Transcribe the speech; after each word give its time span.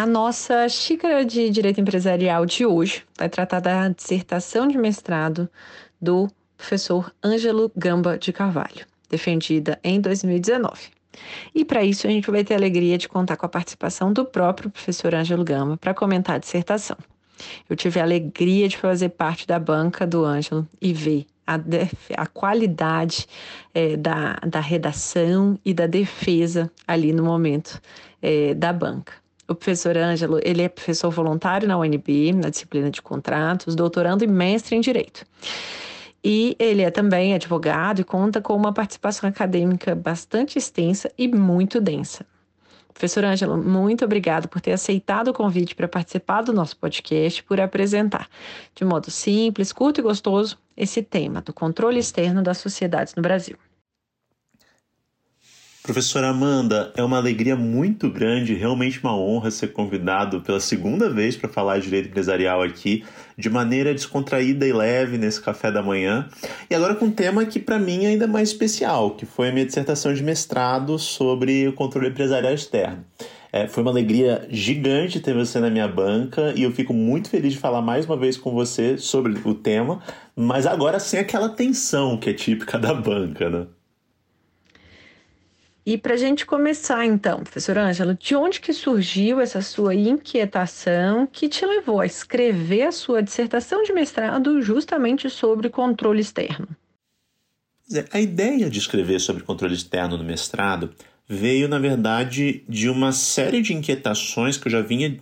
A 0.00 0.06
nossa 0.06 0.66
xícara 0.66 1.26
de 1.26 1.50
direito 1.50 1.78
empresarial 1.78 2.46
de 2.46 2.64
hoje 2.64 3.04
vai 3.18 3.28
tratar 3.28 3.60
da 3.60 3.86
dissertação 3.90 4.66
de 4.66 4.78
mestrado 4.78 5.46
do 6.00 6.26
professor 6.56 7.14
Ângelo 7.22 7.70
Gamba 7.76 8.16
de 8.16 8.32
Carvalho, 8.32 8.86
defendida 9.10 9.78
em 9.84 10.00
2019. 10.00 10.84
E 11.54 11.66
para 11.66 11.84
isso 11.84 12.06
a 12.06 12.10
gente 12.10 12.30
vai 12.30 12.42
ter 12.42 12.54
a 12.54 12.56
alegria 12.56 12.96
de 12.96 13.10
contar 13.10 13.36
com 13.36 13.44
a 13.44 13.48
participação 13.50 14.10
do 14.10 14.24
próprio 14.24 14.70
professor 14.70 15.14
Ângelo 15.14 15.44
Gamba 15.44 15.76
para 15.76 15.92
comentar 15.92 16.36
a 16.36 16.38
dissertação. 16.38 16.96
Eu 17.68 17.76
tive 17.76 18.00
a 18.00 18.02
alegria 18.02 18.70
de 18.70 18.78
fazer 18.78 19.10
parte 19.10 19.46
da 19.46 19.58
banca 19.58 20.06
do 20.06 20.24
Ângelo 20.24 20.66
e 20.80 20.94
ver 20.94 21.26
a, 21.46 21.56
a 22.16 22.26
qualidade 22.26 23.26
é, 23.74 23.98
da, 23.98 24.38
da 24.46 24.60
redação 24.60 25.58
e 25.62 25.74
da 25.74 25.86
defesa 25.86 26.72
ali 26.88 27.12
no 27.12 27.22
momento 27.22 27.82
é, 28.22 28.54
da 28.54 28.72
banca. 28.72 29.19
O 29.50 29.54
professor 29.56 29.98
Ângelo, 29.98 30.38
ele 30.44 30.62
é 30.62 30.68
professor 30.68 31.10
voluntário 31.10 31.66
na 31.66 31.76
UNB, 31.76 32.32
na 32.34 32.50
disciplina 32.50 32.88
de 32.88 33.02
contratos, 33.02 33.74
doutorando 33.74 34.22
e 34.22 34.26
mestre 34.28 34.76
em 34.76 34.80
Direito. 34.80 35.26
E 36.22 36.54
ele 36.56 36.82
é 36.82 36.90
também 36.92 37.34
advogado 37.34 38.00
e 38.00 38.04
conta 38.04 38.40
com 38.40 38.54
uma 38.54 38.72
participação 38.72 39.28
acadêmica 39.28 39.92
bastante 39.92 40.56
extensa 40.56 41.10
e 41.18 41.26
muito 41.26 41.80
densa. 41.80 42.24
Professor 42.94 43.24
Ângelo, 43.24 43.58
muito 43.58 44.04
obrigado 44.04 44.46
por 44.46 44.60
ter 44.60 44.70
aceitado 44.70 45.28
o 45.28 45.34
convite 45.34 45.74
para 45.74 45.88
participar 45.88 46.42
do 46.42 46.52
nosso 46.52 46.76
podcast, 46.76 47.42
por 47.42 47.60
apresentar, 47.60 48.28
de 48.72 48.84
modo 48.84 49.10
simples, 49.10 49.72
curto 49.72 49.98
e 49.98 50.02
gostoso, 50.02 50.56
esse 50.76 51.02
tema 51.02 51.40
do 51.40 51.52
controle 51.52 51.98
externo 51.98 52.40
das 52.40 52.58
sociedades 52.58 53.16
no 53.16 53.22
Brasil. 53.22 53.56
Professora 55.90 56.28
Amanda, 56.28 56.92
é 56.96 57.02
uma 57.02 57.16
alegria 57.16 57.56
muito 57.56 58.08
grande, 58.08 58.54
realmente 58.54 59.02
uma 59.02 59.16
honra 59.16 59.50
ser 59.50 59.72
convidado 59.72 60.40
pela 60.40 60.60
segunda 60.60 61.10
vez 61.10 61.36
para 61.36 61.48
falar 61.48 61.78
de 61.78 61.86
direito 61.86 62.06
empresarial 62.06 62.62
aqui, 62.62 63.04
de 63.36 63.50
maneira 63.50 63.92
descontraída 63.92 64.64
e 64.64 64.72
leve 64.72 65.18
nesse 65.18 65.40
café 65.40 65.68
da 65.72 65.82
manhã. 65.82 66.28
E 66.70 66.76
agora 66.76 66.94
com 66.94 67.06
um 67.06 67.10
tema 67.10 67.44
que 67.44 67.58
para 67.58 67.76
mim 67.76 68.04
é 68.04 68.10
ainda 68.10 68.28
mais 68.28 68.50
especial, 68.50 69.16
que 69.16 69.26
foi 69.26 69.48
a 69.48 69.52
minha 69.52 69.66
dissertação 69.66 70.14
de 70.14 70.22
mestrado 70.22 70.96
sobre 70.96 71.66
o 71.66 71.72
controle 71.72 72.10
empresarial 72.10 72.54
externo. 72.54 73.04
É, 73.52 73.66
foi 73.66 73.82
uma 73.82 73.90
alegria 73.90 74.46
gigante 74.48 75.18
ter 75.18 75.34
você 75.34 75.58
na 75.58 75.70
minha 75.70 75.88
banca 75.88 76.52
e 76.54 76.62
eu 76.62 76.70
fico 76.70 76.94
muito 76.94 77.28
feliz 77.28 77.54
de 77.54 77.58
falar 77.58 77.82
mais 77.82 78.06
uma 78.06 78.16
vez 78.16 78.36
com 78.36 78.52
você 78.52 78.96
sobre 78.96 79.36
o 79.44 79.54
tema, 79.54 80.00
mas 80.36 80.66
agora 80.66 81.00
sem 81.00 81.18
aquela 81.18 81.48
tensão 81.48 82.16
que 82.16 82.30
é 82.30 82.32
típica 82.32 82.78
da 82.78 82.94
banca, 82.94 83.50
né? 83.50 83.66
E 85.84 85.96
para 85.96 86.14
a 86.14 86.16
gente 86.16 86.44
começar, 86.44 87.06
então, 87.06 87.42
professor 87.42 87.78
Ângelo, 87.78 88.14
de 88.14 88.36
onde 88.36 88.60
que 88.60 88.72
surgiu 88.72 89.40
essa 89.40 89.62
sua 89.62 89.94
inquietação 89.94 91.26
que 91.26 91.48
te 91.48 91.64
levou 91.64 92.00
a 92.00 92.06
escrever 92.06 92.82
a 92.82 92.92
sua 92.92 93.22
dissertação 93.22 93.82
de 93.82 93.92
mestrado 93.92 94.60
justamente 94.60 95.30
sobre 95.30 95.70
controle 95.70 96.20
externo? 96.20 96.68
A 98.12 98.20
ideia 98.20 98.70
de 98.70 98.78
escrever 98.78 99.20
sobre 99.20 99.42
controle 99.42 99.74
externo 99.74 100.16
no 100.16 100.22
mestrado 100.22 100.92
veio, 101.26 101.68
na 101.68 101.78
verdade, 101.78 102.62
de 102.68 102.88
uma 102.88 103.10
série 103.12 103.62
de 103.62 103.72
inquietações 103.72 104.56
que 104.56 104.68
eu 104.68 104.72
já 104.72 104.82
vinha 104.82 105.18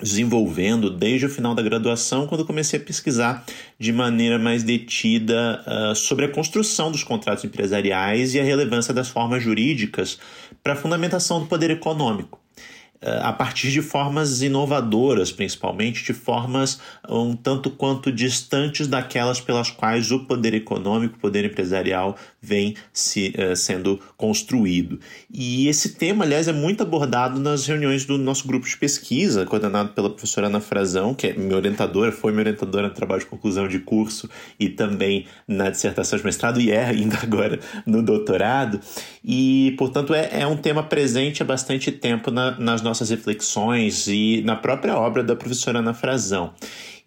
desenvolvendo 0.00 0.90
desde 0.90 1.26
o 1.26 1.28
final 1.28 1.54
da 1.54 1.62
graduação, 1.62 2.26
quando 2.26 2.44
comecei 2.44 2.78
a 2.78 2.82
pesquisar 2.82 3.44
de 3.78 3.92
maneira 3.92 4.38
mais 4.38 4.62
detida 4.62 5.62
uh, 5.66 5.94
sobre 5.94 6.24
a 6.24 6.28
construção 6.28 6.90
dos 6.90 7.04
contratos 7.04 7.44
empresariais 7.44 8.34
e 8.34 8.40
a 8.40 8.44
relevância 8.44 8.92
das 8.92 9.08
formas 9.08 9.42
jurídicas 9.42 10.18
para 10.62 10.72
a 10.72 10.76
fundamentação 10.76 11.40
do 11.40 11.46
poder 11.46 11.70
econômico. 11.70 12.41
Eh, 13.02 13.20
a 13.20 13.32
partir 13.32 13.72
de 13.72 13.82
formas 13.82 14.42
inovadoras, 14.42 15.32
principalmente, 15.32 16.04
de 16.04 16.12
formas 16.12 16.78
um 17.08 17.34
tanto 17.34 17.68
quanto 17.68 18.12
distantes 18.12 18.86
daquelas 18.86 19.40
pelas 19.40 19.70
quais 19.70 20.12
o 20.12 20.20
poder 20.20 20.54
econômico, 20.54 21.16
o 21.16 21.18
poder 21.18 21.44
empresarial 21.44 22.16
vem 22.40 22.74
se, 22.92 23.34
uh, 23.38 23.56
sendo 23.56 24.00
construído. 24.16 24.98
E 25.32 25.68
esse 25.68 25.90
tema, 25.90 26.24
aliás, 26.24 26.48
é 26.48 26.52
muito 26.52 26.82
abordado 26.82 27.40
nas 27.40 27.66
reuniões 27.66 28.04
do 28.04 28.18
nosso 28.18 28.46
grupo 28.46 28.66
de 28.66 28.76
pesquisa, 28.76 29.46
coordenado 29.46 29.90
pela 29.90 30.10
professora 30.10 30.48
Ana 30.48 30.60
Frazão, 30.60 31.14
que 31.14 31.28
é 31.28 31.32
minha 31.34 31.56
orientadora, 31.56 32.10
foi 32.10 32.32
minha 32.32 32.42
orientadora 32.42 32.88
no 32.88 32.94
trabalho 32.94 33.20
de 33.20 33.26
conclusão 33.26 33.68
de 33.68 33.78
curso 33.78 34.28
e 34.58 34.68
também 34.68 35.26
na 35.46 35.70
dissertação 35.70 36.18
de 36.18 36.24
mestrado, 36.24 36.60
e 36.60 36.70
é 36.70 36.84
ainda 36.84 37.18
agora 37.22 37.58
no 37.86 38.02
doutorado. 38.02 38.80
E, 39.24 39.74
portanto, 39.78 40.12
é, 40.12 40.40
é 40.40 40.46
um 40.46 40.56
tema 40.56 40.82
presente 40.82 41.42
há 41.42 41.46
bastante 41.46 41.92
tempo 41.92 42.30
na, 42.30 42.58
nas 42.58 42.82
nossas 42.82 42.91
nossas 42.92 43.08
reflexões 43.08 44.06
e 44.06 44.42
na 44.44 44.54
própria 44.54 44.96
obra 44.98 45.24
da 45.24 45.34
professora 45.34 45.78
Ana 45.78 45.94
Frazão. 45.94 46.52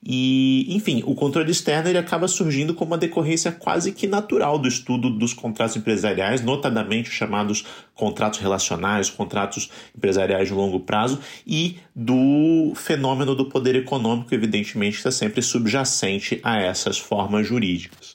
E, 0.07 0.67
enfim, 0.75 1.01
o 1.05 1.15
controle 1.15 1.51
externo 1.51 1.89
ele 1.89 1.97
acaba 1.97 2.27
surgindo 2.27 2.75
como 2.75 2.91
uma 2.91 2.97
decorrência 2.97 3.51
quase 3.51 3.91
que 3.91 4.05
natural 4.05 4.59
do 4.59 4.67
estudo 4.67 5.09
dos 5.09 5.33
contratos 5.33 5.75
empresariais, 5.75 6.41
notadamente 6.41 7.09
chamados 7.09 7.65
contratos 7.95 8.39
relacionais, 8.39 9.09
contratos 9.09 9.71
empresariais 9.95 10.47
de 10.47 10.53
longo 10.53 10.79
prazo, 10.79 11.19
e 11.45 11.77
do 11.95 12.73
fenômeno 12.75 13.33
do 13.33 13.49
poder 13.49 13.75
econômico, 13.75 14.33
evidentemente, 14.33 14.93
que 14.93 14.97
está 14.97 15.11
sempre 15.11 15.41
subjacente 15.41 16.39
a 16.43 16.59
essas 16.59 16.99
formas 16.99 17.47
jurídicas. 17.47 18.14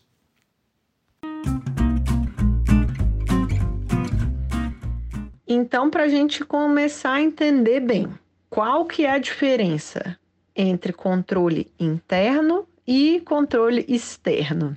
Então, 5.61 5.91
para 5.91 6.05
a 6.05 6.09
gente 6.09 6.43
começar 6.43 7.13
a 7.13 7.23
entender 7.23 7.81
bem, 7.81 8.09
qual 8.49 8.87
que 8.87 9.05
é 9.05 9.11
a 9.11 9.19
diferença 9.19 10.19
entre 10.57 10.91
controle 10.91 11.71
interno 11.79 12.67
e 12.87 13.21
controle 13.21 13.85
externo? 13.87 14.75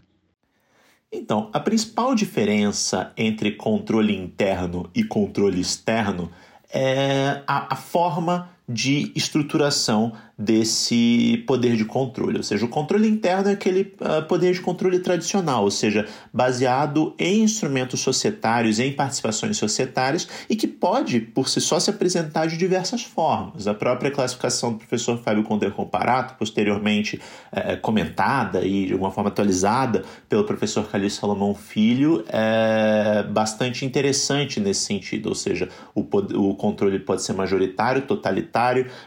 Então, 1.10 1.50
a 1.54 1.60
principal 1.62 2.14
diferença 2.14 3.14
entre 3.16 3.54
controle 3.54 4.14
interno 4.14 4.90
e 4.94 5.06
controle 5.06 5.62
externo 5.62 6.30
é 6.70 7.42
a, 7.48 7.74
a 7.74 7.78
forma 7.78 8.50
de 8.68 9.12
estruturação 9.16 10.14
desse 10.38 11.44
poder 11.46 11.76
de 11.76 11.86
controle. 11.86 12.38
Ou 12.38 12.44
seja, 12.44 12.66
o 12.66 12.70
controle 12.70 13.08
interno 13.08 13.50
é 13.50 13.54
aquele 13.54 13.94
uh, 14.02 14.26
poder 14.28 14.54
de 14.54 14.62
controle 14.62 15.00
tradicional, 15.00 15.64
ou 15.64 15.72
seja, 15.72 16.08
baseado 16.34 17.14
em 17.20 17.44
instrumentos 17.44 18.00
societários, 18.00 18.80
em 18.80 18.92
participações 18.92 19.58
societárias 19.58 20.28
e 20.50 20.56
que 20.56 20.68
pode, 20.68 21.20
por 21.20 21.48
si 21.48 21.62
só, 21.62 21.80
se 21.80 21.90
apresentar 21.90 22.48
de 22.48 22.58
diversas 22.58 23.04
formas. 23.04 23.68
A 23.68 23.74
própria 23.74 24.10
classificação 24.10 24.72
do 24.74 24.80
professor 24.80 25.18
Fábio 25.20 25.44
Conter 25.44 25.72
Comparato, 25.72 26.36
posteriormente 26.38 27.22
uh, 27.52 27.80
comentada 27.82 28.66
e 28.66 28.88
de 28.88 28.96
uma 28.96 29.12
forma 29.12 29.30
atualizada 29.30 30.04
pelo 30.28 30.44
professor 30.46 30.90
Calixto 30.90 31.22
Salomão 31.22 31.54
Filho, 31.54 32.24
é 32.28 33.24
bastante 33.24 33.86
interessante 33.86 34.60
nesse 34.60 34.82
sentido, 34.82 35.30
ou 35.30 35.36
seja, 35.36 35.70
o, 35.94 36.02
o 36.02 36.56
controle 36.56 36.98
pode 37.00 37.22
ser 37.22 37.34
majoritário, 37.34 38.02
totalitário, 38.02 38.53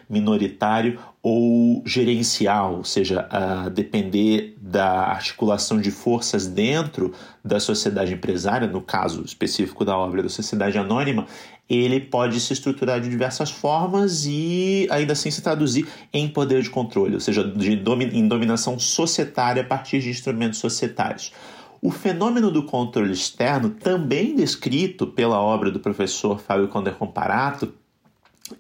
minoritário 0.08 0.98
ou 1.22 1.82
gerencial, 1.84 2.76
ou 2.76 2.84
seja, 2.84 3.26
a 3.30 3.68
depender 3.68 4.56
da 4.60 5.06
articulação 5.06 5.80
de 5.80 5.90
forças 5.90 6.46
dentro 6.46 7.12
da 7.44 7.58
sociedade 7.58 8.14
empresária, 8.14 8.66
no 8.66 8.80
caso 8.80 9.24
específico 9.24 9.84
da 9.84 9.96
obra 9.96 10.22
da 10.22 10.28
sociedade 10.28 10.78
anônima, 10.78 11.26
ele 11.68 11.98
pode 11.98 12.38
se 12.38 12.52
estruturar 12.52 13.00
de 13.00 13.08
diversas 13.08 13.50
formas 13.50 14.24
e 14.24 14.86
ainda 14.90 15.14
assim 15.14 15.30
se 15.30 15.42
traduzir 15.42 15.88
em 16.12 16.28
poder 16.28 16.62
de 16.62 16.70
controle, 16.70 17.14
ou 17.14 17.20
seja, 17.20 17.42
domi 17.42 18.04
em 18.12 18.28
dominação 18.28 18.78
societária 18.78 19.62
a 19.62 19.66
partir 19.66 20.00
de 20.00 20.10
instrumentos 20.10 20.60
societários. 20.60 21.32
O 21.82 21.90
fenômeno 21.90 22.50
do 22.50 22.62
controle 22.62 23.12
externo, 23.12 23.70
também 23.70 24.34
descrito 24.34 25.08
pela 25.08 25.40
obra 25.40 25.70
do 25.70 25.80
professor 25.80 26.38
Fábio 26.38 26.68
Conder 26.68 26.94
Comparato, 26.94 27.74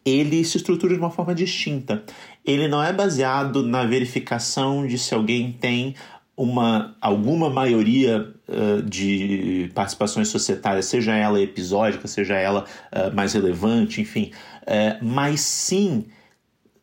ele 0.04 0.44
se 0.44 0.56
estrutura 0.56 0.94
de 0.94 1.00
uma 1.00 1.10
forma 1.10 1.34
distinta. 1.34 2.02
Ele 2.44 2.68
não 2.68 2.82
é 2.82 2.92
baseado 2.92 3.62
na 3.62 3.84
verificação 3.84 4.86
de 4.86 4.98
se 4.98 5.14
alguém 5.14 5.52
tem 5.52 5.94
uma 6.36 6.94
alguma 7.00 7.48
maioria 7.48 8.34
uh, 8.46 8.82
de 8.82 9.70
participações 9.74 10.28
societárias, 10.28 10.84
seja 10.84 11.14
ela 11.14 11.40
episódica, 11.40 12.06
seja 12.06 12.34
ela 12.34 12.66
uh, 12.92 13.14
mais 13.14 13.32
relevante, 13.32 14.02
enfim, 14.02 14.32
uh, 14.62 15.04
mas 15.04 15.40
sim 15.40 16.04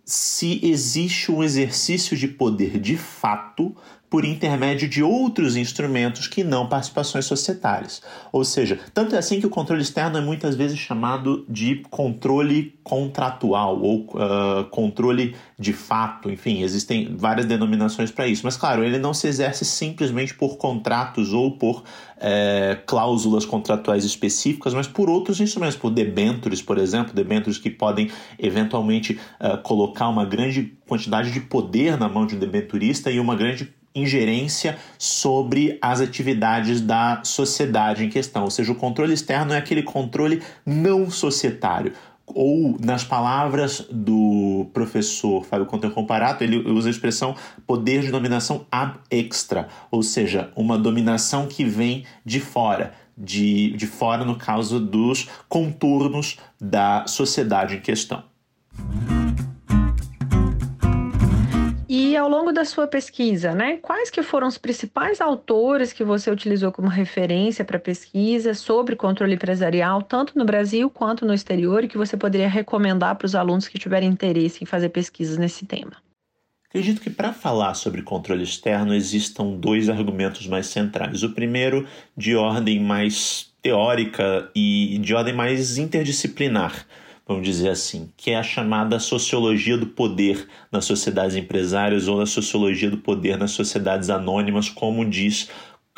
se 0.03 0.59
existe 0.63 1.31
um 1.31 1.43
exercício 1.43 2.17
de 2.17 2.27
poder 2.27 2.79
de 2.79 2.97
fato 2.97 3.75
por 4.13 4.25
intermédio 4.25 4.87
de 4.87 5.01
outros 5.01 5.55
instrumentos 5.55 6.27
que 6.27 6.43
não 6.43 6.69
participações 6.69 7.25
societárias. 7.25 7.99
Ou 8.31 8.45
seja, 8.45 8.79
tanto 8.93 9.15
é 9.15 9.17
assim 9.17 9.39
que 9.39 9.47
o 9.47 9.49
controle 9.49 9.81
externo 9.81 10.19
é 10.19 10.21
muitas 10.21 10.55
vezes 10.55 10.77
chamado 10.77 11.43
de 11.49 11.81
controle 11.89 12.77
contratual 12.83 13.81
ou 13.81 14.01
uh, 14.01 14.65
controle 14.69 15.35
de 15.57 15.73
fato, 15.73 16.29
enfim, 16.29 16.61
existem 16.61 17.15
várias 17.17 17.47
denominações 17.47 18.11
para 18.11 18.27
isso. 18.27 18.43
Mas, 18.45 18.55
claro, 18.55 18.83
ele 18.83 18.99
não 18.99 19.15
se 19.15 19.25
exerce 19.27 19.65
simplesmente 19.65 20.35
por 20.35 20.57
contratos 20.57 21.33
ou 21.33 21.57
por 21.57 21.83
é, 22.17 22.77
cláusulas 22.85 23.45
contratuais 23.45 24.05
específicas, 24.05 24.75
mas 24.75 24.87
por 24.87 25.09
outros 25.09 25.39
instrumentos, 25.39 25.75
por 25.75 25.89
debentures, 25.89 26.61
por 26.61 26.77
exemplo, 26.77 27.13
debentures 27.13 27.57
que 27.57 27.69
podem 27.71 28.11
eventualmente 28.37 29.19
uh, 29.39 29.57
colocar 29.63 30.07
uma 30.07 30.23
grande 30.23 30.77
quantidade 30.87 31.31
de 31.31 31.39
poder 31.39 31.97
na 31.97 32.07
mão 32.07 32.27
de 32.27 32.35
um 32.35 32.39
debenturista 32.39 33.09
e 33.09 33.19
uma 33.19 33.35
grande 33.35 33.73
ingerência 33.95 34.77
sobre 34.97 35.77
as 35.81 36.01
atividades 36.01 36.81
da 36.81 37.21
sociedade 37.23 38.03
em 38.03 38.09
questão. 38.09 38.43
Ou 38.43 38.51
seja, 38.51 38.71
o 38.71 38.75
controle 38.75 39.13
externo 39.13 39.53
é 39.53 39.57
aquele 39.57 39.83
controle 39.83 40.41
não 40.65 41.09
societário. 41.09 41.93
Ou, 42.25 42.77
nas 42.79 43.03
palavras 43.03 43.85
do 43.91 44.69
professor 44.73 45.43
Fábio 45.43 45.65
Conter 45.65 45.91
Comparato, 45.91 46.43
ele 46.43 46.57
usa 46.71 46.87
a 46.87 46.91
expressão 46.91 47.35
poder 47.67 48.01
de 48.01 48.11
dominação 48.11 48.65
ab 48.71 48.97
extra, 49.11 49.67
ou 49.91 50.01
seja, 50.01 50.49
uma 50.55 50.77
dominação 50.77 51.47
que 51.47 51.65
vem 51.65 52.05
de 52.25 52.39
fora, 52.39 52.93
de, 53.17 53.71
de 53.71 53.85
fora 53.85 54.23
no 54.23 54.37
caso 54.37 54.79
dos 54.79 55.27
contornos 55.49 56.37
da 56.59 57.05
sociedade 57.07 57.75
em 57.75 57.81
questão. 57.81 58.23
E 61.95 62.17
ao 62.17 62.27
longo 62.27 62.51
da 62.51 62.65
sua 62.65 62.87
pesquisa, 62.87 63.53
né, 63.53 63.77
quais 63.77 64.09
que 64.09 64.23
foram 64.23 64.47
os 64.47 64.57
principais 64.57 65.21
autores 65.21 65.93
que 65.93 66.03
você 66.03 66.31
utilizou 66.31 66.71
como 66.71 66.87
referência 66.87 67.63
para 67.63 67.77
pesquisa 67.77 68.55
sobre 68.55 68.95
controle 68.95 69.35
empresarial, 69.35 70.01
tanto 70.01 70.35
no 70.35 70.43
Brasil 70.43 70.89
quanto 70.89 71.23
no 71.23 71.35
exterior, 71.35 71.83
e 71.83 71.87
que 71.87 71.95
você 71.95 72.17
poderia 72.17 72.49
recomendar 72.49 73.15
para 73.15 73.27
os 73.27 73.35
alunos 73.35 73.67
que 73.67 73.77
tiverem 73.77 74.09
interesse 74.09 74.63
em 74.63 74.65
fazer 74.65 74.89
pesquisas 74.89 75.37
nesse 75.37 75.67
tema? 75.67 75.91
Acredito 76.67 76.99
que 76.99 77.11
para 77.11 77.31
falar 77.31 77.75
sobre 77.75 78.01
controle 78.01 78.41
externo 78.41 78.95
existam 78.95 79.51
dois 79.51 79.87
argumentos 79.87 80.47
mais 80.47 80.65
centrais. 80.65 81.21
O 81.21 81.29
primeiro, 81.35 81.87
de 82.17 82.35
ordem 82.35 82.79
mais 82.79 83.53
teórica 83.61 84.49
e 84.55 84.97
de 84.97 85.13
ordem 85.13 85.35
mais 85.35 85.77
interdisciplinar 85.77 86.87
vamos 87.27 87.45
dizer 87.45 87.69
assim, 87.69 88.09
que 88.17 88.31
é 88.31 88.37
a 88.37 88.43
chamada 88.43 88.99
sociologia 88.99 89.77
do 89.77 89.87
poder 89.87 90.47
nas 90.71 90.85
sociedades 90.85 91.35
empresárias 91.35 92.07
ou 92.07 92.17
na 92.17 92.25
sociologia 92.25 92.89
do 92.89 92.97
poder 92.97 93.37
nas 93.37 93.51
sociedades 93.51 94.09
anônimas, 94.09 94.69
como 94.69 95.05
diz 95.05 95.49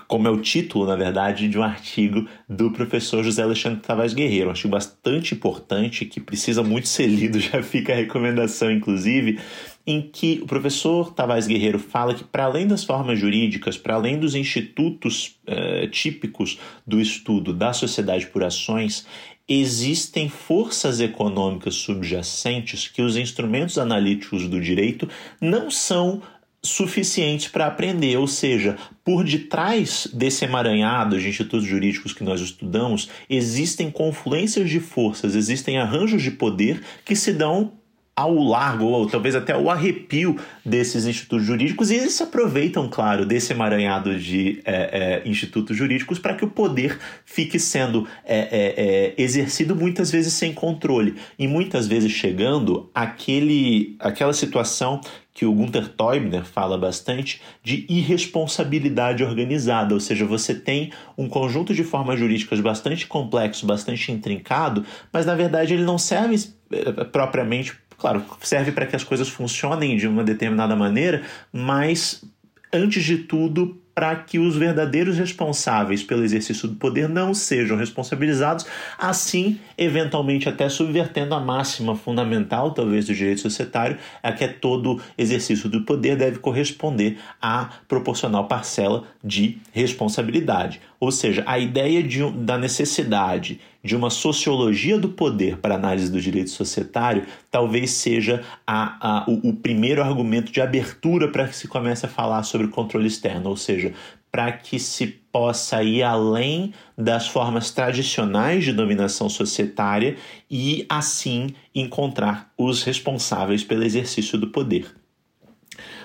como 0.07 0.27
é 0.27 0.31
o 0.31 0.39
título, 0.39 0.85
na 0.85 0.95
verdade, 0.95 1.47
de 1.47 1.57
um 1.57 1.63
artigo 1.63 2.27
do 2.47 2.69
professor 2.71 3.23
José 3.23 3.41
Alexandre 3.41 3.81
Tavares 3.81 4.13
Guerreiro. 4.13 4.47
Um 4.47 4.51
artigo 4.51 4.69
bastante 4.69 5.33
importante 5.33 6.05
que 6.05 6.19
precisa 6.19 6.61
muito 6.61 6.87
ser 6.87 7.07
lido, 7.07 7.39
já 7.41 7.63
fica 7.63 7.93
a 7.93 7.95
recomendação, 7.95 8.71
inclusive, 8.71 9.39
em 9.87 10.01
que 10.01 10.39
o 10.43 10.45
professor 10.45 11.13
Tavares 11.13 11.47
Guerreiro 11.47 11.79
fala 11.79 12.13
que, 12.13 12.23
para 12.23 12.45
além 12.45 12.67
das 12.67 12.83
formas 12.83 13.19
jurídicas, 13.19 13.77
para 13.77 13.95
além 13.95 14.19
dos 14.19 14.35
institutos 14.35 15.39
eh, 15.47 15.87
típicos 15.87 16.59
do 16.85 16.99
estudo 16.99 17.53
da 17.53 17.71
sociedade 17.71 18.27
por 18.27 18.43
ações, 18.43 19.05
existem 19.47 20.27
forças 20.27 20.99
econômicas 20.99 21.75
subjacentes 21.75 22.87
que 22.87 23.01
os 23.01 23.15
instrumentos 23.15 23.77
analíticos 23.77 24.47
do 24.47 24.59
direito 24.59 25.07
não 25.39 25.69
são 25.69 26.21
suficientes 26.63 27.47
para 27.47 27.67
aprender, 27.67 28.17
ou 28.17 28.27
seja, 28.27 28.75
por 29.03 29.23
detrás 29.23 30.07
desse 30.11 30.45
emaranhado 30.45 31.19
de 31.19 31.29
institutos 31.29 31.67
jurídicos 31.67 32.11
que 32.11 32.23
nós 32.23 32.41
estudamos, 32.41 33.07
existem 33.29 33.91
confluências 33.91 34.69
de 34.69 34.79
forças, 34.79 35.35
existem 35.35 35.77
arranjos 35.77 36.23
de 36.23 36.31
poder 36.31 36.81
que 37.05 37.15
se 37.15 37.31
dão 37.31 37.73
ao 38.15 38.33
largo, 38.33 38.85
ou 38.85 39.07
talvez 39.07 39.35
até 39.35 39.51
ao 39.51 39.69
arrepio 39.69 40.39
desses 40.63 41.05
institutos 41.05 41.45
jurídicos, 41.45 41.91
e 41.91 41.95
eles 41.95 42.13
se 42.13 42.23
aproveitam, 42.23 42.87
claro, 42.89 43.25
desse 43.25 43.51
emaranhado 43.51 44.17
de 44.17 44.61
é, 44.63 45.21
é, 45.25 45.29
institutos 45.29 45.75
jurídicos 45.75 46.17
para 46.17 46.33
que 46.33 46.45
o 46.45 46.49
poder 46.49 46.97
fique 47.25 47.59
sendo 47.59 48.07
é, 48.23 48.37
é, 48.37 48.73
é, 48.77 49.13
exercido 49.17 49.75
muitas 49.75 50.11
vezes 50.11 50.31
sem 50.31 50.53
controle, 50.53 51.15
e 51.37 51.45
muitas 51.45 51.87
vezes 51.87 52.09
chegando 52.09 52.89
àquele, 52.95 53.97
àquela 53.99 54.31
situação 54.31 55.01
que 55.33 55.45
o 55.45 55.51
Gunther 55.51 55.89
Teubner 55.89 56.45
fala 56.45 56.77
bastante 56.77 57.41
de 57.61 57.85
irresponsabilidade 57.89 59.21
organizada, 59.21 59.93
ou 59.93 59.99
seja, 59.99 60.25
você 60.25 60.55
tem 60.55 60.93
um 61.17 61.27
conjunto 61.27 61.73
de 61.73 61.83
formas 61.83 62.17
jurídicas 62.17 62.61
bastante 62.61 63.05
complexo, 63.05 63.65
bastante 63.65 64.13
intrincado, 64.13 64.85
mas 65.11 65.25
na 65.25 65.35
verdade 65.35 65.73
ele 65.73 65.83
não 65.83 65.97
serve 65.97 66.37
é, 66.71 67.03
propriamente 67.03 67.73
Claro, 67.97 68.23
serve 68.41 68.71
para 68.71 68.85
que 68.85 68.95
as 68.95 69.03
coisas 69.03 69.27
funcionem 69.27 69.97
de 69.97 70.07
uma 70.07 70.23
determinada 70.23 70.75
maneira, 70.75 71.23
mas 71.51 72.23
antes 72.71 73.03
de 73.03 73.19
tudo 73.19 73.81
para 73.95 74.13
que 74.17 74.37
os 74.37 74.57
verdadeiros 74.57 75.17
responsáveis 75.17 76.03
pelo 76.03 76.25
exercício 76.25 76.67
do 76.67 76.75
poder 76.75 77.07
não 77.07 77.33
sejam 77.33 77.77
responsabilizados, 77.77 78.65
assim, 78.97 79.57
eventualmente 79.77 80.49
até 80.49 80.67
subvertendo 80.67 81.33
a 81.33 81.39
máxima 81.39 81.95
fundamental, 81.95 82.71
talvez, 82.71 83.05
do 83.05 83.15
direito 83.15 83.39
societário, 83.39 83.97
é 84.21 84.33
que 84.33 84.45
todo 84.49 85.01
exercício 85.17 85.69
do 85.69 85.83
poder 85.83 86.17
deve 86.17 86.39
corresponder 86.39 87.17
à 87.41 87.69
proporcional 87.87 88.49
parcela 88.49 89.05
de 89.23 89.59
responsabilidade. 89.71 90.81
Ou 90.99 91.09
seja, 91.09 91.43
a 91.47 91.57
ideia 91.57 92.03
de, 92.03 92.29
da 92.31 92.57
necessidade 92.57 93.61
de 93.85 93.95
uma 93.95 94.09
sociologia 94.09 94.97
do 94.97 95.09
poder 95.09 95.57
para 95.57 95.75
análise 95.75 96.11
do 96.11 96.19
direito 96.19 96.49
societário 96.49 97.27
talvez 97.51 97.91
seja 97.91 98.43
a, 98.65 99.19
a, 99.19 99.29
o, 99.29 99.49
o 99.49 99.53
primeiro 99.53 100.01
argumento 100.01 100.51
de 100.51 100.59
abertura 100.59 101.31
para 101.31 101.47
que 101.47 101.55
se 101.55 101.67
comece 101.67 102.07
a 102.07 102.09
falar 102.09 102.41
sobre 102.41 102.65
o 102.65 102.71
controle 102.71 103.07
externo, 103.07 103.47
ou 103.47 103.55
seja, 103.55 103.93
para 104.31 104.51
que 104.51 104.79
se 104.79 105.05
possa 105.05 105.83
ir 105.83 106.01
além 106.01 106.73
das 106.97 107.27
formas 107.27 107.69
tradicionais 107.69 108.63
de 108.63 108.73
dominação 108.73 109.29
societária 109.29 110.17
e, 110.49 110.83
assim, 110.89 111.53
encontrar 111.73 112.51
os 112.57 112.81
responsáveis 112.81 113.63
pelo 113.63 113.83
exercício 113.83 114.35
do 114.37 114.47
poder. 114.47 114.87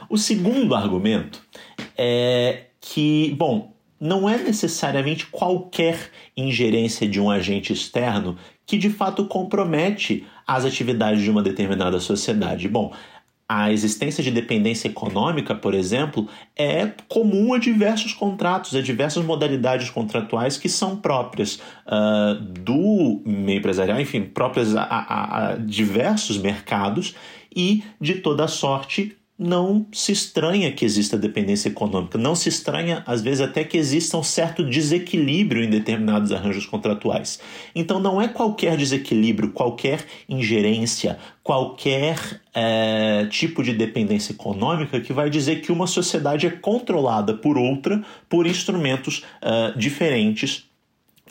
O 0.08 0.18
segundo 0.18 0.74
argumento 0.74 1.42
é 1.96 2.66
que, 2.78 3.34
bom, 3.38 3.74
não 4.00 4.28
é 4.28 4.38
necessariamente 4.38 5.26
qualquer 5.26 6.10
ingerência 6.34 7.06
de 7.06 7.20
um 7.20 7.30
agente 7.30 7.72
externo 7.72 8.36
que 8.64 8.78
de 8.78 8.88
fato 8.88 9.26
compromete 9.26 10.24
as 10.46 10.64
atividades 10.64 11.22
de 11.22 11.30
uma 11.30 11.42
determinada 11.42 12.00
sociedade. 12.00 12.68
Bom, 12.68 12.92
a 13.48 13.72
existência 13.72 14.22
de 14.22 14.30
dependência 14.30 14.86
econômica, 14.86 15.56
por 15.56 15.74
exemplo, 15.74 16.28
é 16.56 16.86
comum 17.08 17.52
a 17.52 17.58
diversos 17.58 18.14
contratos, 18.14 18.76
a 18.76 18.80
diversas 18.80 19.24
modalidades 19.24 19.90
contratuais 19.90 20.56
que 20.56 20.68
são 20.68 20.96
próprias 20.96 21.60
uh, 21.84 22.36
do 22.40 23.20
meio 23.26 23.58
empresarial, 23.58 24.00
enfim, 24.00 24.22
próprias 24.22 24.76
a, 24.76 24.82
a, 24.84 25.48
a 25.48 25.56
diversos 25.56 26.38
mercados 26.38 27.16
e 27.54 27.82
de 28.00 28.14
toda 28.16 28.46
sorte 28.46 29.16
não 29.42 29.86
se 29.90 30.12
estranha 30.12 30.70
que 30.70 30.84
exista 30.84 31.16
dependência 31.16 31.70
econômica, 31.70 32.18
não 32.18 32.34
se 32.34 32.50
estranha, 32.50 33.02
às 33.06 33.22
vezes, 33.22 33.40
até 33.40 33.64
que 33.64 33.78
exista 33.78 34.18
um 34.18 34.22
certo 34.22 34.62
desequilíbrio 34.62 35.64
em 35.64 35.70
determinados 35.70 36.30
arranjos 36.30 36.66
contratuais. 36.66 37.40
Então, 37.74 37.98
não 37.98 38.20
é 38.20 38.28
qualquer 38.28 38.76
desequilíbrio, 38.76 39.50
qualquer 39.52 40.04
ingerência, 40.28 41.18
qualquer 41.42 42.42
é, 42.52 43.26
tipo 43.30 43.62
de 43.62 43.72
dependência 43.72 44.32
econômica 44.32 45.00
que 45.00 45.14
vai 45.14 45.30
dizer 45.30 45.62
que 45.62 45.72
uma 45.72 45.86
sociedade 45.86 46.46
é 46.46 46.50
controlada 46.50 47.32
por 47.32 47.56
outra 47.56 48.04
por 48.28 48.46
instrumentos 48.46 49.24
é, 49.40 49.72
diferentes 49.74 50.68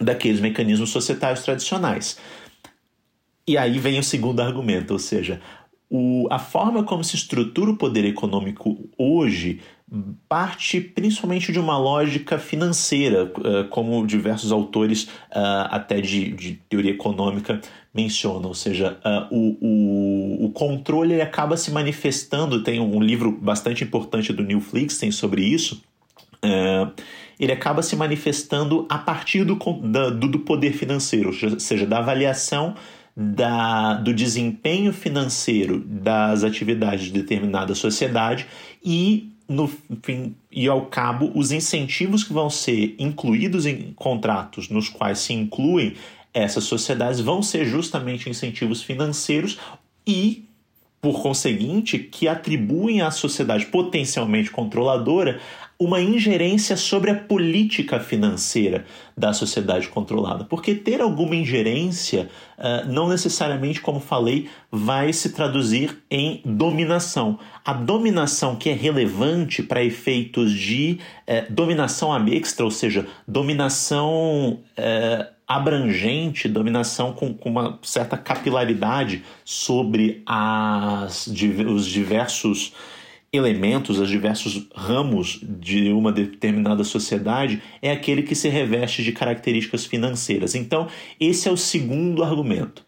daqueles 0.01 0.39
mecanismos 0.39 0.89
societários 0.89 1.43
tradicionais. 1.43 2.17
E 3.49 3.57
aí 3.57 3.79
vem 3.79 3.97
o 3.97 4.03
segundo 4.03 4.41
argumento, 4.41 4.93
ou 4.93 4.99
seja, 4.99 5.41
o, 5.89 6.27
a 6.29 6.37
forma 6.37 6.83
como 6.83 7.03
se 7.03 7.15
estrutura 7.15 7.71
o 7.71 7.77
poder 7.77 8.05
econômico 8.05 8.89
hoje 8.97 9.59
parte 10.27 10.79
principalmente 10.79 11.51
de 11.51 11.59
uma 11.59 11.77
lógica 11.77 12.37
financeira, 12.37 13.31
eh, 13.43 13.63
como 13.69 14.05
diversos 14.05 14.51
autores 14.51 15.09
eh, 15.31 15.67
até 15.71 15.99
de, 15.99 16.31
de 16.31 16.53
teoria 16.69 16.91
econômica 16.91 17.59
mencionam, 17.91 18.49
ou 18.49 18.53
seja, 18.53 18.99
eh, 19.03 19.27
o, 19.31 19.57
o, 19.59 20.45
o 20.45 20.51
controle 20.51 21.19
acaba 21.19 21.57
se 21.57 21.71
manifestando, 21.71 22.61
tem 22.61 22.79
um 22.79 23.01
livro 23.01 23.31
bastante 23.31 23.83
importante 23.83 24.31
do 24.31 24.43
Neil 24.43 24.61
Fligstein 24.61 25.11
sobre 25.11 25.41
isso, 25.41 25.81
ele 27.37 27.51
acaba 27.51 27.81
se 27.81 27.97
manifestando 27.97 28.85
a 28.87 28.97
partir 28.97 29.43
do, 29.43 29.55
do, 29.55 30.27
do 30.29 30.39
poder 30.39 30.71
financeiro, 30.71 31.29
ou 31.29 31.59
seja, 31.59 31.85
da 31.85 31.97
avaliação 31.97 32.75
da, 33.21 33.95
do 33.95 34.13
desempenho 34.13 34.93
financeiro 34.93 35.81
das 35.85 36.45
atividades 36.45 37.07
de 37.07 37.11
determinada 37.11 37.75
sociedade 37.75 38.47
e, 38.81 39.29
no 39.45 39.69
fim 40.01 40.33
e 40.49 40.69
ao 40.69 40.85
cabo, 40.85 41.29
os 41.35 41.51
incentivos 41.51 42.23
que 42.23 42.31
vão 42.31 42.49
ser 42.49 42.95
incluídos 42.97 43.65
em 43.65 43.91
contratos 43.93 44.69
nos 44.69 44.87
quais 44.87 45.19
se 45.19 45.33
incluem 45.33 45.95
essas 46.33 46.63
sociedades 46.63 47.19
vão 47.19 47.43
ser 47.43 47.65
justamente 47.65 48.29
incentivos 48.29 48.81
financeiros 48.81 49.59
e, 50.07 50.45
por 51.01 51.21
conseguinte, 51.21 51.99
que 51.99 52.25
atribuem 52.25 53.01
à 53.01 53.11
sociedade 53.11 53.65
potencialmente 53.65 54.49
controladora 54.49 55.41
uma 55.79 56.01
ingerência 56.01 56.75
sobre 56.75 57.09
a 57.09 57.15
política 57.15 58.01
financeira 58.01 58.83
da 59.17 59.31
sociedade 59.31 59.87
controlada. 59.87 60.43
Porque 60.43 60.75
ter 60.75 60.99
alguma 60.99 61.37
ingerência 61.37 62.29
uh, 62.57 62.91
não 62.91 63.07
necessariamente, 63.07 63.79
como 63.79 64.01
falei, 64.01 64.49
vai 64.69 65.13
se 65.13 65.29
traduzir 65.29 66.03
em 66.11 66.41
dominação. 66.43 67.39
A 67.63 67.71
dominação 67.71 68.57
que 68.57 68.69
é 68.69 68.73
relevante 68.73 69.63
para 69.63 69.81
efeitos 69.81 70.51
de 70.51 70.99
uh, 71.25 71.51
dominação 71.51 72.11
abextra, 72.11 72.65
ou 72.65 72.71
seja, 72.71 73.07
dominação. 73.25 74.59
Uh, 74.77 75.39
abrangente, 75.49 76.47
dominação 76.47 77.11
com, 77.11 77.33
com, 77.33 77.49
uma 77.49 77.79
certa 77.81 78.15
capilaridade 78.15 79.23
sobre 79.43 80.21
as, 80.23 81.25
os 81.25 81.87
diversos 81.87 82.71
elementos, 83.31 83.99
os 83.99 84.09
diversos 84.09 84.67
ramos 84.75 85.39
de 85.43 85.91
uma 85.91 86.11
determinada 86.11 86.83
sociedade, 86.83 87.61
é 87.81 87.91
aquele 87.91 88.23
que 88.23 88.35
se 88.35 88.49
reveste 88.49 89.03
de 89.03 89.11
características 89.11 89.85
financeiras. 89.85 90.55
Então, 90.55 90.87
esse 91.19 91.47
é 91.47 91.51
o 91.51 91.57
segundo 91.57 92.23
argumento 92.23 92.85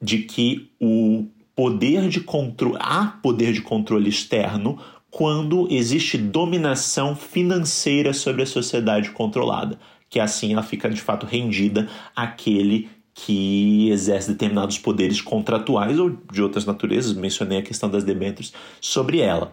de 0.00 0.18
que 0.18 0.70
o 0.80 1.26
poder 1.54 2.08
de 2.08 2.20
controle, 2.20 2.76
há 2.80 3.06
poder 3.22 3.52
de 3.52 3.62
controle 3.62 4.08
externo 4.08 4.78
quando 5.10 5.68
existe 5.70 6.16
dominação 6.16 7.14
financeira 7.14 8.12
sobre 8.12 8.42
a 8.42 8.46
sociedade 8.46 9.10
controlada, 9.10 9.78
que 10.08 10.18
assim 10.18 10.52
ela 10.52 10.62
fica 10.62 10.88
de 10.88 11.00
fato 11.00 11.26
rendida 11.26 11.88
àquele 12.16 12.88
que 13.14 13.90
exerce 13.90 14.30
determinados 14.30 14.78
poderes 14.78 15.20
contratuais 15.20 15.98
ou 15.98 16.10
de 16.32 16.42
outras 16.42 16.64
naturezas, 16.64 17.12
mencionei 17.12 17.58
a 17.58 17.62
questão 17.62 17.88
das 17.88 18.04
debêntures 18.04 18.52
sobre 18.80 19.20
ela. 19.20 19.52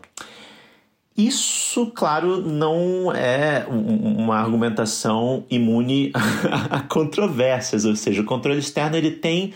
Isso, 1.17 1.87
claro, 1.87 2.39
não 2.41 3.13
é 3.13 3.65
uma 3.67 4.37
argumentação 4.37 5.45
imune 5.49 6.13
a 6.71 6.79
controvérsias, 6.79 7.83
ou 7.83 7.93
seja, 7.95 8.21
o 8.21 8.25
controle 8.25 8.59
externo 8.59 8.95
ele 8.95 9.11
tem 9.11 9.53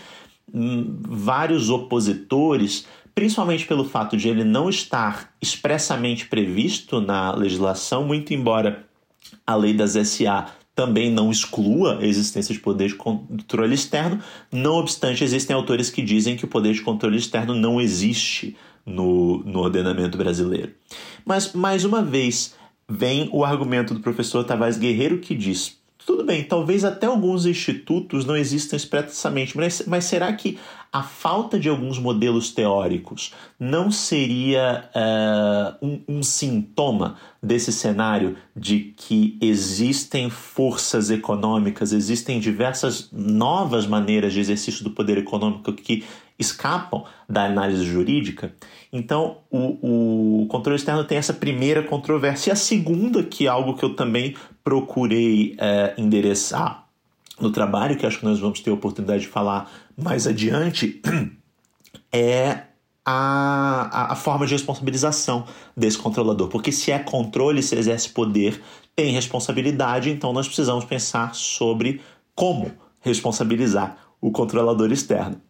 hum, 0.52 0.98
vários 1.00 1.70
opositores, 1.70 2.86
principalmente 3.14 3.66
pelo 3.66 3.86
fato 3.86 4.14
de 4.14 4.28
ele 4.28 4.44
não 4.44 4.68
estar 4.68 5.32
expressamente 5.40 6.26
previsto 6.26 7.00
na 7.00 7.34
legislação, 7.34 8.04
muito 8.04 8.34
embora 8.34 8.84
a 9.46 9.54
lei 9.54 9.72
das 9.72 9.92
SA 9.92 10.52
também 10.74 11.10
não 11.10 11.30
exclua 11.30 11.98
a 12.00 12.06
existência 12.06 12.52
de 12.52 12.60
poder 12.60 12.88
de 12.88 12.94
controle 12.94 13.74
externo. 13.74 14.20
Não 14.50 14.74
obstante, 14.74 15.22
existem 15.22 15.54
autores 15.54 15.88
que 15.88 16.02
dizem 16.02 16.36
que 16.36 16.44
o 16.44 16.48
poder 16.48 16.74
de 16.74 16.82
controle 16.82 17.16
externo 17.16 17.54
não 17.54 17.80
existe 17.80 18.56
no, 18.84 19.38
no 19.44 19.60
ordenamento 19.60 20.18
brasileiro. 20.18 20.72
Mas, 21.24 21.52
mais 21.52 21.84
uma 21.84 22.02
vez, 22.02 22.54
vem 22.88 23.28
o 23.32 23.44
argumento 23.44 23.94
do 23.94 24.00
professor 24.00 24.44
Tavares 24.44 24.76
Guerreiro 24.76 25.18
que 25.18 25.34
diz: 25.34 25.78
tudo 26.06 26.24
bem, 26.24 26.44
talvez 26.44 26.84
até 26.84 27.06
alguns 27.06 27.46
institutos 27.46 28.24
não 28.24 28.36
existam 28.36 28.76
expressamente, 28.76 29.56
mas, 29.56 29.82
mas 29.86 30.04
será 30.04 30.32
que 30.32 30.58
a 30.92 31.02
falta 31.02 31.58
de 31.58 31.68
alguns 31.68 31.98
modelos 31.98 32.52
teóricos 32.52 33.32
não 33.58 33.90
seria 33.90 34.88
uh, 34.94 35.84
um, 35.84 36.18
um, 36.18 36.22
sintoma 36.22 37.16
desse 37.42 37.72
cenário 37.72 38.36
de 38.54 38.94
que 38.96 39.36
existem 39.40 40.30
forças 40.30 41.10
econômicas, 41.10 41.92
existem 41.92 42.38
diversas 42.38 43.08
novas 43.10 43.86
maneiras 43.86 44.32
de 44.32 44.40
exercício 44.40 44.84
do 44.84 44.90
poder 44.90 45.18
econômico 45.18 45.72
que 45.72 46.04
escapam 46.38 47.04
da 47.28 47.44
análise 47.44 47.84
jurídica? 47.84 48.54
Então, 48.92 49.38
o, 49.50 50.42
o 50.42 50.46
controle 50.46 50.76
externo 50.76 51.02
tem 51.02 51.18
essa 51.18 51.32
primeira 51.32 51.82
controvérsia. 51.82 52.50
E 52.50 52.52
a 52.52 52.56
segunda, 52.56 53.24
que 53.24 53.46
é 53.46 53.48
algo 53.48 53.76
que 53.76 53.84
eu 53.84 53.96
também 53.96 54.36
procurei 54.64 55.54
uh, 55.54 56.00
endereçar 56.00 56.88
no 57.38 57.52
trabalho, 57.52 57.96
que 57.96 58.06
acho 58.06 58.18
que 58.18 58.24
nós 58.24 58.40
vamos 58.40 58.60
ter 58.60 58.70
a 58.70 58.74
oportunidade 58.74 59.22
de 59.22 59.28
falar 59.28 59.70
mais 59.96 60.26
adiante, 60.26 61.02
é 62.10 62.62
a, 63.04 64.12
a, 64.12 64.16
forma 64.16 64.46
de 64.46 64.52
responsabilização 64.54 65.44
desse 65.76 65.98
controlador. 65.98 66.48
Porque 66.48 66.72
se 66.72 66.90
é 66.90 66.98
controle, 66.98 67.62
se 67.62 67.76
exerce 67.76 68.08
poder, 68.08 68.62
tem 68.96 69.12
responsabilidade, 69.12 70.10
então 70.10 70.32
nós 70.32 70.46
precisamos 70.46 70.84
pensar 70.84 71.34
sobre 71.34 72.00
como 72.34 72.72
responsabilizar 73.00 73.98
o 74.20 74.30
controlador 74.30 74.90
externo. 74.90 75.40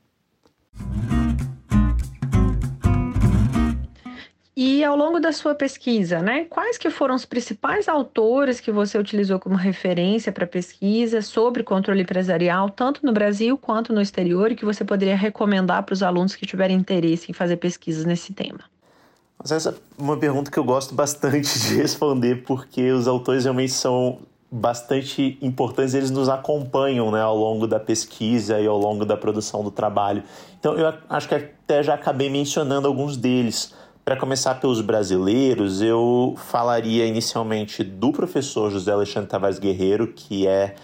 E 4.56 4.84
ao 4.84 4.96
longo 4.96 5.18
da 5.18 5.32
sua 5.32 5.52
pesquisa, 5.52 6.20
né, 6.20 6.44
quais 6.44 6.78
que 6.78 6.88
foram 6.88 7.16
os 7.16 7.24
principais 7.24 7.88
autores 7.88 8.60
que 8.60 8.70
você 8.70 8.96
utilizou 8.96 9.40
como 9.40 9.56
referência 9.56 10.30
para 10.30 10.46
pesquisa 10.46 11.20
sobre 11.22 11.64
controle 11.64 12.02
empresarial, 12.02 12.70
tanto 12.70 13.04
no 13.04 13.12
Brasil 13.12 13.58
quanto 13.58 13.92
no 13.92 14.00
exterior, 14.00 14.52
e 14.52 14.54
que 14.54 14.64
você 14.64 14.84
poderia 14.84 15.16
recomendar 15.16 15.82
para 15.82 15.92
os 15.92 16.04
alunos 16.04 16.36
que 16.36 16.46
tiverem 16.46 16.76
interesse 16.76 17.32
em 17.32 17.34
fazer 17.34 17.56
pesquisas 17.56 18.04
nesse 18.04 18.32
tema? 18.32 18.60
Essa 19.42 19.70
é 19.70 19.74
uma 19.98 20.16
pergunta 20.16 20.52
que 20.52 20.58
eu 20.58 20.64
gosto 20.64 20.94
bastante 20.94 21.58
de 21.58 21.74
responder, 21.74 22.44
porque 22.44 22.92
os 22.92 23.08
autores 23.08 23.42
realmente 23.42 23.72
são 23.72 24.20
bastante 24.50 25.36
importantes, 25.42 25.94
eles 25.94 26.12
nos 26.12 26.28
acompanham 26.28 27.10
né, 27.10 27.20
ao 27.20 27.36
longo 27.36 27.66
da 27.66 27.80
pesquisa 27.80 28.60
e 28.60 28.66
ao 28.68 28.78
longo 28.78 29.04
da 29.04 29.16
produção 29.16 29.64
do 29.64 29.70
trabalho. 29.72 30.22
Então 30.60 30.78
eu 30.78 30.94
acho 31.10 31.28
que 31.28 31.34
até 31.34 31.82
já 31.82 31.94
acabei 31.94 32.30
mencionando 32.30 32.86
alguns 32.86 33.16
deles. 33.16 33.74
Para 34.04 34.16
começar 34.16 34.56
pelos 34.56 34.82
brasileiros, 34.82 35.80
eu 35.80 36.34
falaria 36.36 37.06
inicialmente 37.06 37.82
do 37.82 38.12
professor 38.12 38.70
José 38.70 38.92
Alexandre 38.92 39.30
Tavares 39.30 39.58
Guerreiro, 39.58 40.08
que 40.08 40.46
é 40.46 40.74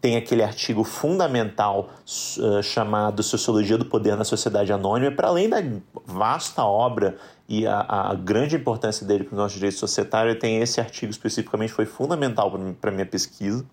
tem 0.00 0.16
aquele 0.16 0.44
artigo 0.44 0.84
fundamental 0.84 1.90
uh, 2.38 2.62
chamado 2.62 3.20
Sociologia 3.20 3.76
do 3.76 3.84
Poder 3.84 4.16
na 4.16 4.22
Sociedade 4.22 4.72
Anônima, 4.72 5.10
para 5.10 5.26
além 5.26 5.48
da 5.48 5.56
vasta 6.06 6.62
obra 6.62 7.16
e 7.48 7.66
a, 7.66 7.80
a 7.80 8.14
grande 8.14 8.54
importância 8.54 9.04
dele 9.04 9.24
para 9.24 9.34
o 9.34 9.36
nosso 9.36 9.56
direito 9.56 9.76
societário, 9.76 10.38
tem 10.38 10.58
esse 10.58 10.78
artigo 10.78 11.10
especificamente, 11.10 11.72
foi 11.72 11.84
fundamental 11.84 12.56
para 12.80 12.92
minha 12.92 13.06
pesquisa. 13.06 13.66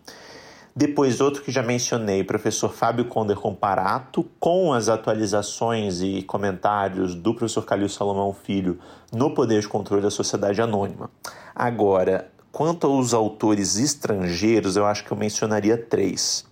Depois, 0.77 1.21
outro 1.21 1.41
que 1.41 1.53
já 1.53 1.63
mencionei, 1.63 2.21
professor 2.21 2.69
Fábio 2.69 3.05
Conder 3.05 3.37
Comparato, 3.37 4.25
com 4.37 4.73
as 4.73 4.89
atualizações 4.89 6.01
e 6.01 6.21
comentários 6.21 7.15
do 7.15 7.33
professor 7.33 7.63
Calil 7.63 7.87
Salomão 7.87 8.33
Filho 8.33 8.77
no 9.09 9.33
Poder 9.33 9.61
de 9.61 9.69
Controle 9.69 10.01
da 10.01 10.11
Sociedade 10.11 10.61
Anônima. 10.61 11.09
Agora, 11.55 12.29
quanto 12.51 12.87
aos 12.87 13.13
autores 13.13 13.77
estrangeiros, 13.77 14.75
eu 14.75 14.85
acho 14.85 15.05
que 15.05 15.13
eu 15.13 15.17
mencionaria 15.17 15.77
três. 15.77 16.45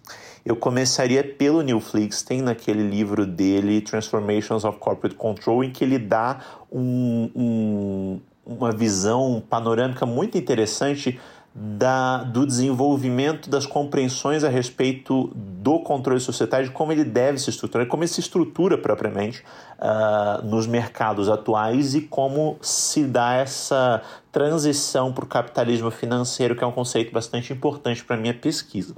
Eu 0.45 0.55
começaria 0.55 1.21
pelo 1.21 1.61
Neil 1.61 1.81
Fligstein, 1.81 2.43
naquele 2.43 2.83
livro 2.83 3.25
dele, 3.25 3.81
Transformations 3.81 4.63
of 4.63 4.79
Corporate 4.79 5.15
Control, 5.15 5.65
em 5.65 5.71
que 5.71 5.83
ele 5.83 5.99
dá 5.99 6.39
um, 6.71 7.29
um, 7.35 8.21
uma 8.45 8.71
visão 8.71 9.43
panorâmica 9.49 10.05
muito 10.05 10.37
interessante 10.37 11.19
da, 11.55 12.23
do 12.23 12.47
desenvolvimento 12.47 13.47
das 13.47 13.65
compreensões 13.65 14.43
a 14.43 14.49
respeito 14.49 15.31
do 15.35 15.79
controle 15.79 16.19
societário, 16.19 16.67
de 16.67 16.73
como 16.73 16.91
ele 16.91 17.03
deve 17.03 17.37
se 17.37 17.49
estruturar, 17.51 17.85
como 17.87 18.03
ele 18.03 18.07
se 18.07 18.19
estrutura 18.19 18.75
propriamente 18.75 19.43
uh, 19.77 20.43
nos 20.45 20.65
mercados 20.65 21.29
atuais 21.29 21.93
e 21.93 22.01
como 22.01 22.57
se 22.59 23.03
dá 23.03 23.35
essa 23.35 24.01
transição 24.31 25.13
para 25.13 25.25
o 25.25 25.27
capitalismo 25.27 25.91
financeiro, 25.91 26.55
que 26.55 26.63
é 26.63 26.67
um 26.67 26.71
conceito 26.71 27.13
bastante 27.13 27.53
importante 27.53 28.03
para 28.03 28.15
a 28.15 28.19
minha 28.19 28.33
pesquisa. 28.33 28.95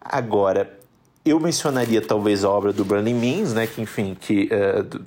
Agora, 0.00 0.76
eu 1.24 1.38
mencionaria 1.38 2.02
talvez 2.02 2.44
a 2.44 2.50
obra 2.50 2.72
do 2.72 2.84
Bernie 2.84 3.14
Means, 3.14 3.54
né, 3.54 3.68
que 3.68 3.80
enfim, 3.80 4.16
que 4.18 4.48
uh, 4.50 5.04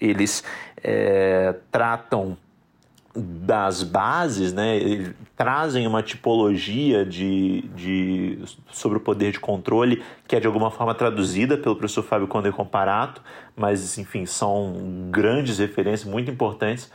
eles 0.00 0.42
uh, 0.78 1.54
tratam 1.70 2.36
das 3.16 3.84
bases, 3.84 4.52
né, 4.52 5.14
trazem 5.36 5.86
uma 5.86 6.02
tipologia 6.02 7.06
de, 7.06 7.62
de, 7.74 8.38
sobre 8.72 8.98
o 8.98 9.00
poder 9.00 9.30
de 9.30 9.38
controle 9.38 10.02
que 10.26 10.34
é 10.34 10.40
de 10.40 10.46
alguma 10.48 10.70
forma 10.70 10.94
traduzida 10.94 11.56
pelo 11.56 11.76
professor 11.76 12.02
Fábio 12.02 12.26
Conde 12.26 12.50
Comparato, 12.50 13.22
mas 13.54 13.98
enfim, 13.98 14.26
são 14.26 15.08
grandes 15.10 15.58
referências, 15.58 16.10
muito 16.10 16.30
importantes. 16.30 16.90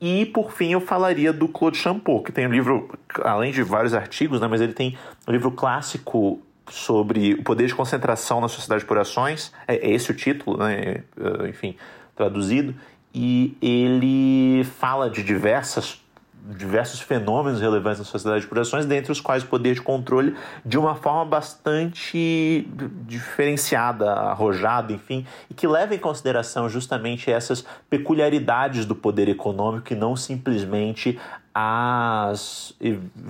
E 0.00 0.26
por 0.26 0.52
fim 0.52 0.72
eu 0.72 0.80
falaria 0.82 1.32
do 1.32 1.48
Claude 1.48 1.78
Champeau, 1.78 2.22
que 2.22 2.30
tem 2.30 2.46
um 2.46 2.52
livro, 2.52 2.90
além 3.22 3.50
de 3.50 3.62
vários 3.62 3.94
artigos, 3.94 4.40
né, 4.40 4.46
mas 4.46 4.60
ele 4.60 4.74
tem 4.74 4.98
um 5.26 5.32
livro 5.32 5.50
clássico 5.50 6.42
sobre 6.68 7.34
o 7.34 7.42
poder 7.42 7.66
de 7.66 7.74
concentração 7.74 8.40
na 8.40 8.48
sociedade 8.48 8.84
por 8.84 8.98
ações, 8.98 9.52
é, 9.66 9.90
esse 9.90 10.10
o 10.10 10.14
título, 10.14 10.58
né, 10.58 11.04
enfim, 11.48 11.76
traduzido, 12.14 12.74
e 13.14 13.56
ele 13.62 14.64
fala 14.64 15.08
de 15.08 15.22
diversas 15.22 16.02
diversos 16.46 17.00
fenômenos 17.00 17.60
relevantes 17.60 18.00
na 18.00 18.04
sociedade 18.04 18.46
por 18.46 18.58
ações, 18.58 18.84
dentre 18.84 19.10
os 19.10 19.20
quais 19.20 19.42
o 19.42 19.46
poder 19.46 19.74
de 19.74 19.80
controle, 19.80 20.36
de 20.64 20.76
uma 20.76 20.94
forma 20.94 21.24
bastante 21.24 22.68
diferenciada, 23.06 24.12
arrojada, 24.12 24.92
enfim, 24.92 25.26
e 25.50 25.54
que 25.54 25.66
leva 25.66 25.94
em 25.94 25.98
consideração 25.98 26.68
justamente 26.68 27.30
essas 27.30 27.64
peculiaridades 27.88 28.84
do 28.84 28.94
poder 28.94 29.28
econômico 29.28 29.92
e 29.92 29.96
não 29.96 30.14
simplesmente 30.14 31.18
as 31.54 32.74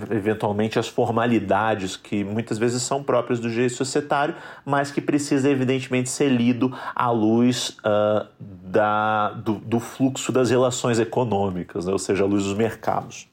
eventualmente 0.09 0.79
as 0.79 0.87
formalidades 0.87 1.95
que 1.95 2.23
muitas 2.23 2.57
vezes 2.57 2.81
são 2.81 3.03
próprias 3.03 3.39
do 3.39 3.47
direito 3.47 3.75
societário, 3.75 4.35
mas 4.65 4.91
que 4.91 4.99
precisa 4.99 5.47
evidentemente 5.47 6.09
ser 6.09 6.29
lido 6.29 6.75
à 6.95 7.11
luz 7.11 7.77
uh, 7.85 8.27
da, 8.39 9.29
do, 9.29 9.53
do, 9.59 9.79
fluxo 9.79 10.31
das 10.31 10.49
relações 10.49 10.97
econômicas, 10.97 11.85
né? 11.85 11.91
ou 11.91 11.99
seja, 11.99 12.23
à 12.23 12.27
luz 12.27 12.43
dos 12.45 12.55
mercados. 12.55 13.27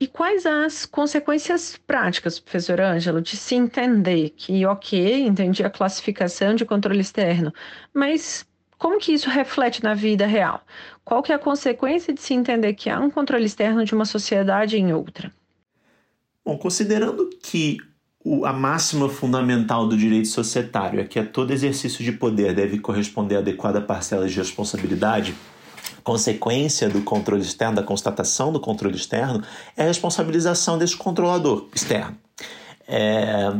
E 0.00 0.06
quais 0.06 0.46
as 0.46 0.86
consequências 0.86 1.76
práticas, 1.84 2.38
professor 2.38 2.80
Ângelo, 2.80 3.20
de 3.20 3.36
se 3.36 3.56
entender 3.56 4.30
que, 4.30 4.64
ok, 4.64 5.26
entendi 5.26 5.64
a 5.64 5.70
classificação 5.70 6.54
de 6.54 6.64
controle 6.64 7.00
externo, 7.00 7.52
mas 7.92 8.47
como 8.78 8.98
que 8.98 9.12
isso 9.12 9.28
reflete 9.28 9.82
na 9.82 9.92
vida 9.92 10.26
real? 10.26 10.62
Qual 11.04 11.22
que 11.22 11.32
é 11.32 11.34
a 11.34 11.38
consequência 11.38 12.14
de 12.14 12.20
se 12.20 12.32
entender 12.32 12.74
que 12.74 12.88
há 12.88 13.00
um 13.00 13.10
controle 13.10 13.44
externo 13.44 13.84
de 13.84 13.94
uma 13.94 14.04
sociedade 14.04 14.76
em 14.76 14.92
outra? 14.92 15.32
Bom, 16.44 16.56
considerando 16.56 17.28
que 17.42 17.78
a 18.44 18.52
máxima 18.52 19.08
fundamental 19.08 19.86
do 19.88 19.96
direito 19.96 20.28
societário 20.28 21.00
é 21.00 21.04
que 21.04 21.18
a 21.18 21.26
todo 21.26 21.52
exercício 21.52 22.04
de 22.04 22.12
poder 22.12 22.54
deve 22.54 22.78
corresponder 22.78 23.36
a 23.36 23.38
adequada 23.38 23.80
parcela 23.80 24.28
de 24.28 24.36
responsabilidade, 24.36 25.34
consequência 26.04 26.88
do 26.88 27.02
controle 27.02 27.42
externo, 27.42 27.76
da 27.76 27.82
constatação 27.82 28.52
do 28.52 28.60
controle 28.60 28.96
externo, 28.96 29.42
é 29.76 29.82
a 29.84 29.86
responsabilização 29.86 30.78
desse 30.78 30.96
controlador 30.96 31.68
externo. 31.74 32.16
É, 32.86 33.52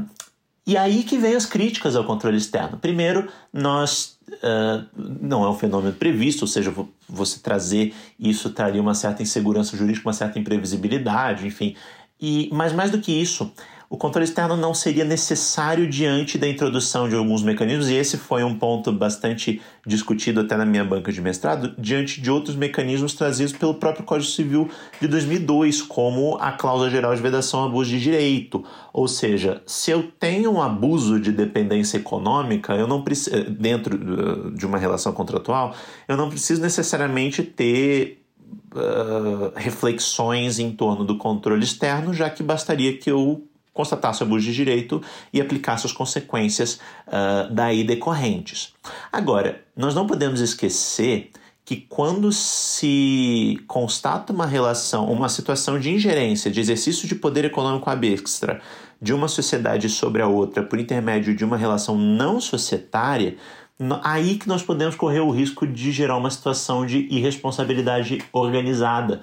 e 0.66 0.76
aí 0.76 1.02
que 1.02 1.18
vem 1.18 1.34
as 1.34 1.46
críticas 1.46 1.96
ao 1.96 2.04
controle 2.04 2.36
externo. 2.36 2.78
Primeiro, 2.78 3.28
nós 3.52 4.17
uh, 4.28 4.86
não 4.96 5.44
é 5.44 5.50
um 5.50 5.54
fenômeno 5.54 5.94
previsto, 5.94 6.42
ou 6.42 6.48
seja, 6.48 6.72
você 7.08 7.40
trazer 7.40 7.94
isso 8.18 8.50
traria 8.50 8.80
uma 8.80 8.94
certa 8.94 9.22
insegurança 9.22 9.76
jurídica, 9.76 10.08
uma 10.08 10.12
certa 10.12 10.38
imprevisibilidade, 10.38 11.46
enfim. 11.46 11.74
E, 12.20 12.48
mas 12.52 12.72
mais 12.72 12.90
do 12.90 13.00
que 13.00 13.12
isso, 13.12 13.52
o 13.90 13.96
controle 13.96 14.26
externo 14.26 14.54
não 14.54 14.74
seria 14.74 15.04
necessário 15.04 15.88
diante 15.88 16.36
da 16.36 16.46
introdução 16.46 17.08
de 17.08 17.14
alguns 17.14 17.42
mecanismos, 17.42 17.88
e 17.88 17.94
esse 17.94 18.18
foi 18.18 18.44
um 18.44 18.54
ponto 18.54 18.92
bastante 18.92 19.62
discutido 19.86 20.40
até 20.40 20.58
na 20.58 20.66
minha 20.66 20.84
banca 20.84 21.10
de 21.10 21.22
mestrado, 21.22 21.74
diante 21.78 22.20
de 22.20 22.30
outros 22.30 22.54
mecanismos 22.54 23.14
trazidos 23.14 23.54
pelo 23.54 23.72
próprio 23.72 24.04
Código 24.04 24.30
Civil 24.30 24.68
de 25.00 25.08
2002, 25.08 25.80
como 25.80 26.36
a 26.36 26.52
cláusula 26.52 26.90
geral 26.90 27.14
de 27.14 27.22
vedação 27.22 27.64
abuso 27.64 27.88
de 27.88 27.98
direito. 27.98 28.62
Ou 28.92 29.08
seja, 29.08 29.62
se 29.64 29.90
eu 29.90 30.02
tenho 30.02 30.52
um 30.52 30.60
abuso 30.60 31.18
de 31.18 31.32
dependência 31.32 31.96
econômica, 31.96 32.74
eu 32.74 32.86
não 32.86 33.00
preciso, 33.00 33.36
eh, 33.36 33.44
dentro 33.44 33.96
eh, 33.96 34.50
de 34.54 34.66
uma 34.66 34.76
relação 34.76 35.14
contratual, 35.14 35.74
eu 36.06 36.16
não 36.16 36.28
preciso 36.28 36.60
necessariamente 36.60 37.42
ter 37.42 38.22
Uh, 38.70 39.50
reflexões 39.56 40.58
em 40.58 40.70
torno 40.70 41.02
do 41.02 41.16
controle 41.16 41.64
externo, 41.64 42.12
já 42.12 42.28
que 42.28 42.42
bastaria 42.42 42.96
que 42.96 43.10
eu 43.10 43.47
constatasse 43.78 44.24
abuso 44.24 44.44
de 44.44 44.52
direito 44.52 45.00
e 45.32 45.40
aplicasse 45.40 45.86
as 45.86 45.92
consequências 45.92 46.80
uh, 47.06 47.48
daí 47.52 47.84
decorrentes. 47.84 48.74
Agora, 49.12 49.62
nós 49.76 49.94
não 49.94 50.04
podemos 50.04 50.40
esquecer 50.40 51.30
que 51.64 51.76
quando 51.76 52.32
se 52.32 53.60
constata 53.68 54.32
uma 54.32 54.46
relação, 54.46 55.08
uma 55.12 55.28
situação 55.28 55.78
de 55.78 55.92
ingerência, 55.92 56.50
de 56.50 56.58
exercício 56.58 57.06
de 57.06 57.14
poder 57.14 57.44
econômico 57.44 57.88
ab 57.88 58.04
extra 58.04 58.60
de 59.00 59.14
uma 59.14 59.28
sociedade 59.28 59.88
sobre 59.88 60.22
a 60.22 60.26
outra 60.26 60.64
por 60.64 60.80
intermédio 60.80 61.36
de 61.36 61.44
uma 61.44 61.56
relação 61.56 61.96
não 61.96 62.40
societária, 62.40 63.36
aí 64.02 64.38
que 64.38 64.48
nós 64.48 64.60
podemos 64.60 64.96
correr 64.96 65.20
o 65.20 65.30
risco 65.30 65.68
de 65.68 65.92
gerar 65.92 66.16
uma 66.16 66.30
situação 66.30 66.84
de 66.84 67.06
irresponsabilidade 67.10 68.24
organizada, 68.32 69.22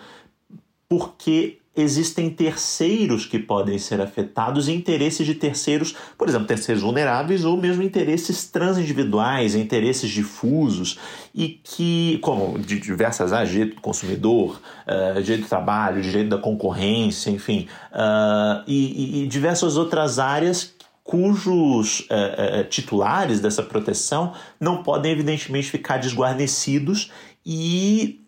porque 0.88 1.58
existem 1.75 2.29
terceiros 2.29 3.25
que 3.25 3.38
podem 3.38 3.77
ser 3.77 3.99
afetados, 3.99 4.69
interesses 4.69 5.25
de 5.25 5.35
terceiros, 5.35 5.95
por 6.17 6.29
exemplo, 6.29 6.47
terceiros 6.47 6.81
vulneráveis 6.81 7.43
ou 7.43 7.57
mesmo 7.57 7.83
interesses 7.83 8.47
transindividuais, 8.47 9.55
interesses 9.55 10.09
difusos 10.09 10.97
e 11.33 11.59
que, 11.63 12.17
como 12.21 12.57
de 12.57 12.79
diversas 12.79 13.33
áreas, 13.33 13.49
direito 13.49 13.75
do 13.75 13.81
consumidor, 13.81 14.61
uh, 14.88 15.21
direito 15.21 15.43
do 15.43 15.49
trabalho, 15.49 16.01
direito 16.01 16.29
da 16.29 16.38
concorrência, 16.38 17.29
enfim, 17.29 17.67
uh, 17.91 18.63
e, 18.65 19.23
e, 19.23 19.27
diversas 19.27 19.75
outras 19.75 20.17
áreas 20.17 20.73
cujos 21.03 21.99
uh, 22.01 22.67
titulares 22.69 23.39
dessa 23.39 23.61
proteção 23.61 24.33
não 24.59 24.81
podem 24.81 25.11
evidentemente 25.11 25.69
ficar 25.69 25.97
desguarnecidos 25.97 27.11
e 27.45 28.21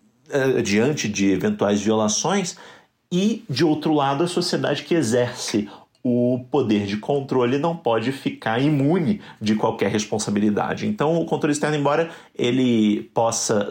diante 0.61 1.07
de 1.07 1.31
eventuais 1.31 1.81
violações 1.81 2.57
e, 3.11 3.43
de 3.49 3.63
outro 3.63 3.93
lado, 3.93 4.23
a 4.23 4.27
sociedade 4.27 4.83
que 4.83 4.93
exerce 4.93 5.69
o 6.03 6.45
poder 6.49 6.85
de 6.85 6.97
controle 6.97 7.57
não 7.57 7.75
pode 7.75 8.11
ficar 8.13 8.61
imune 8.61 9.19
de 9.41 9.55
qualquer 9.55 9.89
responsabilidade. 9.89 10.87
Então, 10.87 11.19
o 11.19 11.25
controle 11.25 11.51
externo, 11.51 11.75
embora 11.75 12.09
ele 12.33 13.09
possa 13.13 13.69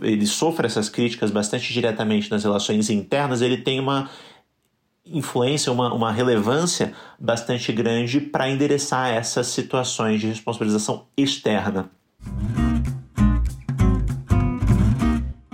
ele 0.00 0.26
sofra 0.26 0.66
essas 0.66 0.88
críticas 0.88 1.30
bastante 1.30 1.72
diretamente 1.72 2.30
nas 2.30 2.42
relações 2.42 2.90
internas, 2.90 3.40
ele 3.40 3.58
tem 3.58 3.80
uma 3.80 4.10
influência, 5.06 5.72
uma, 5.72 5.92
uma 5.92 6.12
relevância 6.12 6.92
bastante 7.18 7.72
grande 7.72 8.20
para 8.20 8.48
endereçar 8.48 9.08
essas 9.08 9.46
situações 9.48 10.20
de 10.20 10.26
responsabilização 10.26 11.06
externa. 11.16 11.90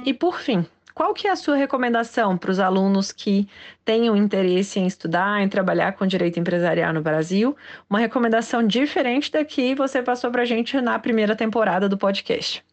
E 0.05 0.13
por 0.13 0.41
fim, 0.41 0.65
qual 0.97 1.13
que 1.13 1.29
é 1.29 1.31
a 1.31 1.37
sua 1.37 1.57
recomendação 1.57 2.39
para 2.39 2.51
os 2.51 2.59
alunos 2.59 3.13
que 3.13 3.47
tenham 3.85 4.17
interesse 4.17 4.81
em 4.81 4.87
estudar, 4.87 5.43
em 5.43 5.49
trabalhar 5.49 5.93
com 5.93 6.07
direito 6.07 6.41
empresarial 6.41 6.91
no 6.91 7.03
Brasil? 7.03 7.55
Uma 7.89 7.99
recomendação 7.99 8.67
diferente 8.67 9.31
da 9.31 9.45
que 9.45 9.75
você 9.75 10.03
passou 10.03 10.31
para 10.31 10.41
a 10.41 10.47
gente 10.47 10.81
na 10.81 10.99
primeira 10.99 11.37
temporada 11.37 11.87
do 11.87 11.99
podcast. 11.99 12.65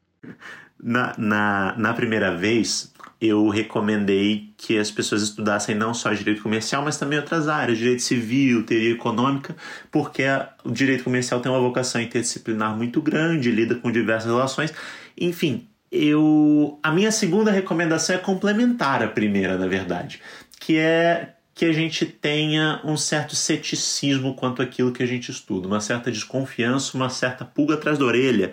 Na, 0.82 1.14
na, 1.18 1.76
na 1.78 1.94
primeira 1.94 2.34
vez, 2.34 2.94
eu 3.20 3.50
recomendei 3.50 4.54
que 4.56 4.80
as 4.80 4.90
pessoas 4.90 5.22
estudassem 5.22 5.76
não 5.76 5.94
só 5.94 6.14
direito 6.14 6.42
comercial, 6.42 6.82
mas 6.82 6.96
também 6.96 7.20
outras 7.20 7.50
áreas, 7.50 7.78
direito 7.78 8.04
civil, 8.04 8.66
teoria 8.66 8.94
econômica, 8.94 9.54
porque 9.92 10.24
o 10.64 10.72
direito 10.72 11.04
comercial 11.04 11.42
tem 11.42 11.52
uma 11.52 11.60
vocação 11.60 12.00
interdisciplinar 12.00 12.74
muito 12.74 13.02
grande, 13.02 13.52
lida 13.52 13.76
com 13.76 13.92
diversas 13.92 14.32
relações. 14.32 14.74
Enfim, 15.20 15.68
eu 15.93 16.79
a 16.82 16.91
minha 16.91 17.12
segunda 17.12 17.51
recomendação 17.51 18.15
é 18.15 18.19
complementar 18.19 19.03
à 19.03 19.08
primeira, 19.08 19.58
na 19.58 19.67
verdade, 19.67 20.19
que 20.60 20.77
é 20.77 21.29
que 21.56 21.65
a 21.65 21.71
gente 21.71 22.03
tenha 22.08 22.82
um 22.84 22.97
certo 22.97 23.36
ceticismo 23.36 24.34
quanto 24.34 24.63
àquilo 24.63 24.91
que 24.91 25.03
a 25.03 25.06
gente 25.06 25.29
estuda, 25.29 25.67
uma 25.67 25.79
certa 25.79 26.12
desconfiança, 26.12 26.97
uma 26.97 27.10
certa 27.10 27.45
pulga 27.45 27.75
atrás 27.75 27.99
da 27.99 28.06
orelha 28.06 28.51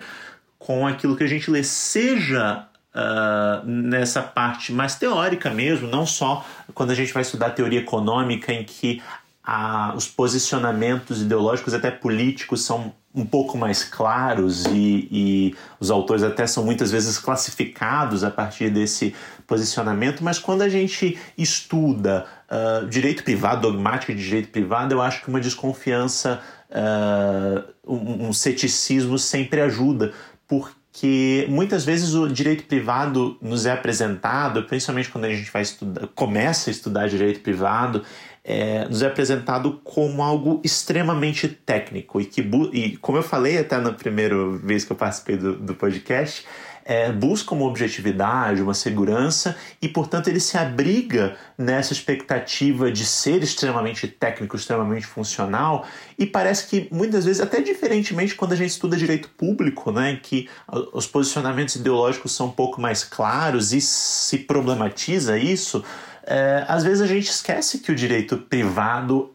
com 0.59 0.85
aquilo 0.85 1.15
que 1.15 1.23
a 1.23 1.27
gente 1.27 1.49
lê, 1.49 1.63
seja 1.63 2.67
uh, 2.93 3.65
nessa 3.65 4.21
parte 4.21 4.71
mais 4.71 4.93
teórica 4.93 5.49
mesmo, 5.49 5.87
não 5.87 6.05
só 6.05 6.45
quando 6.75 6.91
a 6.91 6.95
gente 6.95 7.11
vai 7.11 7.23
estudar 7.23 7.49
teoria 7.49 7.79
econômica, 7.79 8.53
em 8.53 8.63
que 8.63 9.01
uh, 9.47 9.95
os 9.95 10.07
posicionamentos 10.07 11.23
ideológicos, 11.23 11.73
até 11.73 11.89
políticos, 11.89 12.63
são 12.63 12.93
um 13.13 13.25
pouco 13.25 13.57
mais 13.57 13.83
claros 13.83 14.65
e, 14.67 15.07
e, 15.11 15.55
os 15.79 15.91
autores 15.91 16.23
até 16.23 16.47
são 16.47 16.63
muitas 16.63 16.91
vezes 16.91 17.17
classificados 17.17 18.23
a 18.23 18.31
partir 18.31 18.69
desse 18.69 19.13
posicionamento, 19.45 20.23
mas 20.23 20.39
quando 20.39 20.61
a 20.61 20.69
gente 20.69 21.17
estuda 21.37 22.25
uh, 22.49 22.87
direito 22.87 23.23
privado, 23.23 23.69
dogmática 23.69 24.15
de 24.15 24.23
direito 24.23 24.49
privado, 24.49 24.93
eu 24.93 25.01
acho 25.01 25.21
que 25.21 25.29
uma 25.29 25.41
desconfiança, 25.41 26.41
uh, 26.69 27.63
um, 27.85 28.29
um 28.29 28.33
ceticismo 28.33 29.19
sempre 29.19 29.59
ajuda, 29.59 30.13
porque 30.47 31.45
muitas 31.49 31.83
vezes 31.83 32.13
o 32.13 32.29
direito 32.29 32.63
privado 32.63 33.37
nos 33.41 33.65
é 33.65 33.73
apresentado, 33.73 34.63
principalmente 34.63 35.09
quando 35.09 35.25
a 35.25 35.33
gente 35.33 35.51
vai 35.51 35.63
estudar, 35.63 36.07
começa 36.15 36.69
a 36.69 36.71
estudar 36.71 37.09
direito 37.09 37.41
privado, 37.41 38.03
é, 38.43 38.85
nos 38.85 39.01
é 39.01 39.07
apresentado 39.07 39.79
como 39.83 40.23
algo 40.23 40.61
extremamente 40.63 41.47
técnico 41.47 42.19
e 42.19 42.25
que, 42.25 42.41
e 42.73 42.97
como 42.97 43.17
eu 43.17 43.23
falei 43.23 43.57
até 43.57 43.77
na 43.77 43.93
primeira 43.93 44.35
vez 44.57 44.83
que 44.83 44.91
eu 44.91 44.97
participei 44.97 45.37
do, 45.37 45.55
do 45.55 45.75
podcast, 45.75 46.45
é, 46.83 47.11
busca 47.11 47.53
uma 47.53 47.65
objetividade, 47.65 48.61
uma 48.61 48.73
segurança 48.73 49.55
e, 49.81 49.87
portanto, 49.87 50.27
ele 50.27 50.39
se 50.39 50.57
abriga 50.57 51.37
nessa 51.57 51.93
expectativa 51.93 52.91
de 52.91 53.05
ser 53.05 53.43
extremamente 53.43 54.07
técnico, 54.07 54.55
extremamente 54.55 55.05
funcional 55.05 55.85
e 56.17 56.25
parece 56.25 56.67
que 56.67 56.87
muitas 56.91 57.25
vezes, 57.25 57.41
até 57.41 57.61
diferentemente 57.61 58.35
quando 58.35 58.53
a 58.53 58.55
gente 58.55 58.71
estuda 58.71 58.97
direito 58.97 59.29
público, 59.29 59.91
né, 59.91 60.19
que 60.21 60.49
os 60.93 61.05
posicionamentos 61.05 61.75
ideológicos 61.75 62.31
são 62.31 62.47
um 62.47 62.51
pouco 62.51 62.81
mais 62.81 63.03
claros 63.03 63.73
e 63.73 63.81
se 63.81 64.39
problematiza 64.39 65.37
isso, 65.37 65.83
é, 66.23 66.65
às 66.67 66.83
vezes 66.83 67.01
a 67.01 67.07
gente 67.07 67.29
esquece 67.29 67.79
que 67.79 67.91
o 67.91 67.95
direito 67.95 68.37
privado 68.37 69.33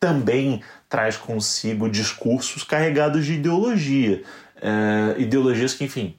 também 0.00 0.62
traz 0.88 1.16
consigo 1.16 1.88
discursos 1.88 2.62
carregados 2.62 3.26
de 3.26 3.34
ideologia. 3.34 4.22
É, 4.60 5.20
ideologias 5.20 5.74
que, 5.74 5.84
enfim, 5.84 6.16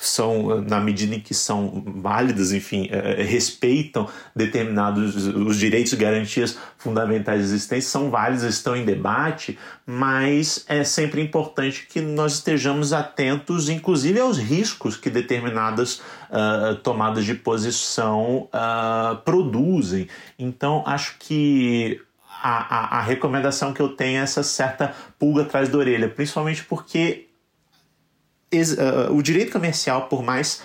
são 0.00 0.60
na 0.62 0.80
medida 0.80 1.14
em 1.14 1.20
que 1.20 1.34
são 1.34 1.82
válidas, 1.86 2.52
enfim, 2.52 2.88
é, 2.90 3.22
respeitam 3.22 4.08
determinados 4.34 5.26
os 5.26 5.58
direitos 5.58 5.92
e 5.92 5.96
garantias 5.96 6.58
fundamentais 6.78 7.42
existentes, 7.42 7.86
são 7.86 8.10
válidas, 8.10 8.54
estão 8.54 8.76
em 8.76 8.84
debate, 8.84 9.58
mas 9.84 10.64
é 10.68 10.82
sempre 10.84 11.20
importante 11.20 11.86
que 11.88 12.00
nós 12.00 12.34
estejamos 12.34 12.92
atentos, 12.92 13.68
inclusive 13.68 14.20
aos 14.20 14.38
riscos 14.38 14.96
que 14.96 15.10
determinadas 15.10 16.00
uh, 16.30 16.74
tomadas 16.82 17.24
de 17.24 17.34
posição 17.34 18.48
uh, 18.52 19.16
produzem. 19.24 20.08
Então, 20.38 20.82
acho 20.86 21.16
que 21.18 22.00
a, 22.42 22.96
a, 22.96 22.98
a 22.98 23.00
recomendação 23.00 23.72
que 23.72 23.80
eu 23.80 23.90
tenho 23.90 24.18
é 24.18 24.22
essa 24.22 24.42
certa 24.42 24.94
pulga 25.18 25.42
atrás 25.42 25.68
da 25.68 25.78
orelha, 25.78 26.08
principalmente 26.08 26.64
porque 26.64 27.26
o 29.10 29.22
direito 29.22 29.52
comercial, 29.52 30.08
por 30.08 30.22
mais 30.22 30.62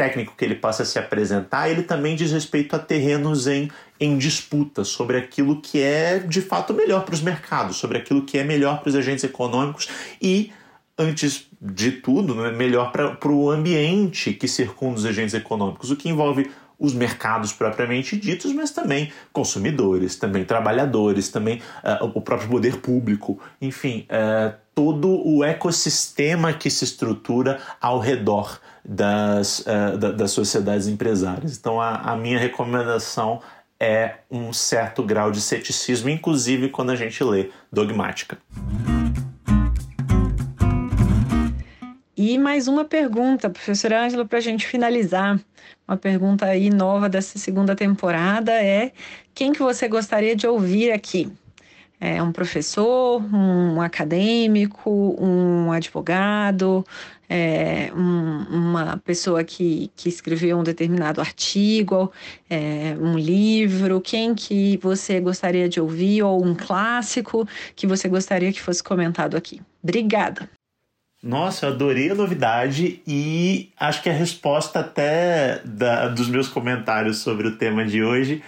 técnico 0.00 0.34
que 0.34 0.42
ele 0.42 0.54
possa 0.54 0.82
se 0.82 0.98
apresentar, 0.98 1.68
ele 1.68 1.82
também 1.82 2.16
diz 2.16 2.32
respeito 2.32 2.74
a 2.74 2.78
terrenos 2.78 3.46
em, 3.46 3.70
em 4.00 4.16
disputa 4.16 4.82
sobre 4.82 5.18
aquilo 5.18 5.60
que 5.60 5.82
é 5.82 6.18
de 6.18 6.40
fato 6.40 6.72
melhor 6.72 7.04
para 7.04 7.14
os 7.14 7.20
mercados, 7.20 7.76
sobre 7.76 7.98
aquilo 7.98 8.24
que 8.24 8.38
é 8.38 8.44
melhor 8.44 8.80
para 8.80 8.88
os 8.88 8.94
agentes 8.94 9.24
econômicos 9.24 9.90
e, 10.20 10.52
antes 10.98 11.46
de 11.60 11.92
tudo, 11.92 12.34
né, 12.34 12.50
melhor 12.50 12.90
para 12.92 13.30
o 13.30 13.50
ambiente 13.50 14.32
que 14.32 14.48
circunda 14.48 14.96
os 14.96 15.04
agentes 15.04 15.34
econômicos, 15.34 15.90
o 15.90 15.96
que 15.96 16.08
envolve 16.08 16.50
os 16.80 16.94
mercados 16.94 17.52
propriamente 17.52 18.16
ditos, 18.16 18.52
mas 18.54 18.70
também 18.70 19.12
consumidores, 19.32 20.16
também 20.16 20.44
trabalhadores, 20.44 21.28
também 21.28 21.60
uh, 21.84 22.06
o 22.14 22.22
próprio 22.22 22.48
poder 22.48 22.78
público, 22.78 23.38
enfim, 23.60 24.06
uh, 24.08 24.54
todo 24.74 25.22
o 25.28 25.44
ecossistema 25.44 26.54
que 26.54 26.70
se 26.70 26.84
estrutura 26.84 27.60
ao 27.78 27.98
redor 27.98 28.58
das, 28.82 29.60
uh, 29.60 29.98
da, 29.98 30.10
das 30.10 30.30
sociedades 30.30 30.86
empresárias. 30.86 31.58
Então, 31.58 31.78
a, 31.78 31.96
a 31.96 32.16
minha 32.16 32.38
recomendação 32.38 33.42
é 33.78 34.16
um 34.30 34.52
certo 34.52 35.02
grau 35.02 35.30
de 35.30 35.40
ceticismo, 35.40 36.08
inclusive 36.10 36.68
quando 36.68 36.90
a 36.90 36.96
gente 36.96 37.22
lê 37.24 37.50
dogmática. 37.72 38.38
E 42.30 42.38
mais 42.38 42.68
uma 42.68 42.84
pergunta, 42.84 43.50
professora 43.50 44.04
Ângela, 44.04 44.24
para 44.24 44.38
a 44.38 44.40
gente 44.40 44.64
finalizar. 44.64 45.40
Uma 45.88 45.96
pergunta 45.96 46.46
aí 46.46 46.70
nova 46.70 47.08
dessa 47.08 47.40
segunda 47.40 47.74
temporada 47.74 48.52
é 48.52 48.92
quem 49.34 49.52
que 49.52 49.58
você 49.58 49.88
gostaria 49.88 50.36
de 50.36 50.46
ouvir 50.46 50.92
aqui? 50.92 51.28
É 51.98 52.22
um 52.22 52.30
professor, 52.30 53.20
um 53.34 53.80
acadêmico, 53.80 55.16
um 55.20 55.72
advogado, 55.72 56.86
é, 57.28 57.90
um, 57.96 58.44
uma 58.48 58.96
pessoa 58.98 59.42
que, 59.42 59.90
que 59.96 60.08
escreveu 60.08 60.56
um 60.56 60.62
determinado 60.62 61.20
artigo, 61.20 62.12
é, 62.48 62.96
um 63.00 63.18
livro, 63.18 64.00
quem 64.00 64.36
que 64.36 64.76
você 64.76 65.18
gostaria 65.18 65.68
de 65.68 65.80
ouvir, 65.80 66.22
ou 66.22 66.44
um 66.46 66.54
clássico 66.54 67.44
que 67.74 67.88
você 67.88 68.08
gostaria 68.08 68.52
que 68.52 68.62
fosse 68.62 68.84
comentado 68.84 69.36
aqui. 69.36 69.60
Obrigada! 69.82 70.59
Nossa, 71.22 71.66
eu 71.66 71.72
adorei 71.72 72.10
a 72.10 72.14
novidade 72.14 73.02
e 73.06 73.70
acho 73.78 74.02
que 74.02 74.08
a 74.08 74.12
resposta 74.12 74.80
até 74.80 75.60
da, 75.64 76.08
dos 76.08 76.28
meus 76.28 76.48
comentários 76.48 77.18
sobre 77.18 77.46
o 77.46 77.56
tema 77.56 77.84
de 77.84 78.02
hoje 78.02 78.42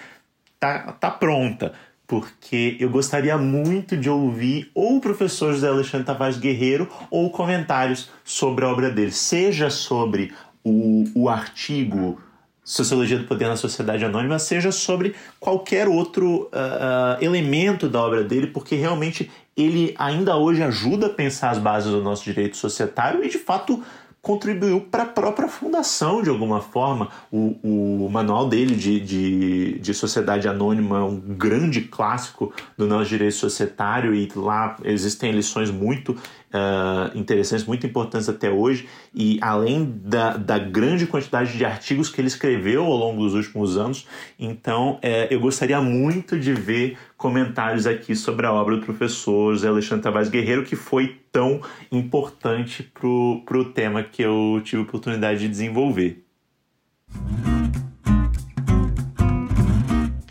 tá, 0.59 0.93
tá 0.93 1.11
pronta, 1.11 1.75
porque 2.07 2.79
eu 2.81 2.89
gostaria 2.89 3.37
muito 3.37 3.95
de 3.95 4.09
ouvir 4.09 4.71
ou 4.75 4.97
o 4.97 5.01
professor 5.03 5.53
José 5.53 5.69
Alexandre 5.69 6.07
Tavares 6.07 6.39
Guerreiro 6.39 6.89
ou 7.11 7.31
comentários 7.31 8.11
sobre 8.25 8.65
a 8.65 8.69
obra 8.69 8.91
dele, 8.91 9.13
seja 9.13 9.69
sobre 9.69 10.33
o, 10.65 11.05
o 11.15 11.29
artigo 11.29 12.19
Sociologia 12.65 13.19
do 13.19 13.25
Poder 13.25 13.49
na 13.49 13.57
Sociedade 13.57 14.05
Anônima, 14.05 14.39
seja 14.39 14.71
sobre 14.71 15.17
qualquer 15.41 15.89
outro 15.89 16.43
uh, 16.43 16.47
uh, 16.47 17.23
elemento 17.23 17.89
da 17.89 18.01
obra 18.01 18.23
dele, 18.23 18.47
porque 18.47 18.77
realmente 18.77 19.29
ele 19.57 19.95
ainda 19.99 20.37
hoje 20.37 20.63
ajuda 20.63 21.07
a 21.07 21.11
pensar 21.11 21.51
as 21.51 21.59
bases 21.59 21.91
do 21.91 22.03
nosso 22.03 22.25
direito 22.25 22.57
societário 22.57 23.25
e, 23.25 23.29
de 23.29 23.39
fato, 23.39 23.83
contribuiu 24.23 24.81
para 24.81 25.03
a 25.03 25.07
própria 25.07 25.49
fundação 25.49 26.23
de 26.23 26.31
alguma 26.31 26.61
forma. 26.61 27.09
O, 27.31 27.59
o 28.05 28.09
manual 28.09 28.49
dele 28.49 28.77
de, 28.77 29.01
de, 29.01 29.79
de 29.81 29.93
Sociedade 29.93 30.47
Anônima 30.47 30.99
é 30.99 31.03
um 31.03 31.19
grande 31.19 31.83
clássico 31.83 32.53
do 32.79 32.87
nosso 32.87 33.11
direito 33.11 33.35
societário 33.35 34.15
e 34.15 34.31
lá 34.37 34.77
existem 34.85 35.33
lições 35.33 35.73
muito 35.73 36.17
uh, 36.53 37.17
interessantes, 37.17 37.65
muito 37.67 37.87
importantes 37.87 38.29
até 38.29 38.51
hoje. 38.51 38.89
E 39.15 39.39
além 39.41 40.01
da, 40.05 40.37
da 40.37 40.59
grande 40.59 41.07
quantidade 41.07 41.57
de 41.57 41.65
artigos 41.65 42.09
que 42.09 42.21
ele 42.21 42.29
escreveu 42.29 42.85
ao 42.85 42.97
longo 42.97 43.23
dos 43.23 43.35
últimos 43.35 43.77
anos, 43.77 44.07
então 44.39 44.99
é, 45.03 45.33
eu 45.35 45.41
gostaria 45.41 45.81
muito 45.81 46.39
de 46.39 46.53
ver 46.53 46.97
comentários 47.17 47.87
aqui 47.87 48.15
sobre 48.15 48.47
a 48.47 48.53
obra 48.53 48.77
do 48.77 48.85
professor 48.85 49.53
José 49.53 49.69
Alexandre 49.69 50.03
Tavares 50.03 50.29
Guerreiro, 50.29 50.65
que 50.65 50.77
foi 50.77 51.21
tão 51.31 51.61
importante 51.91 52.83
para 52.83 53.59
o 53.59 53.65
tema 53.73 54.03
que 54.03 54.23
eu 54.23 54.61
tive 54.65 54.83
oportunidade 54.83 55.41
de 55.41 55.49
desenvolver. 55.49 56.23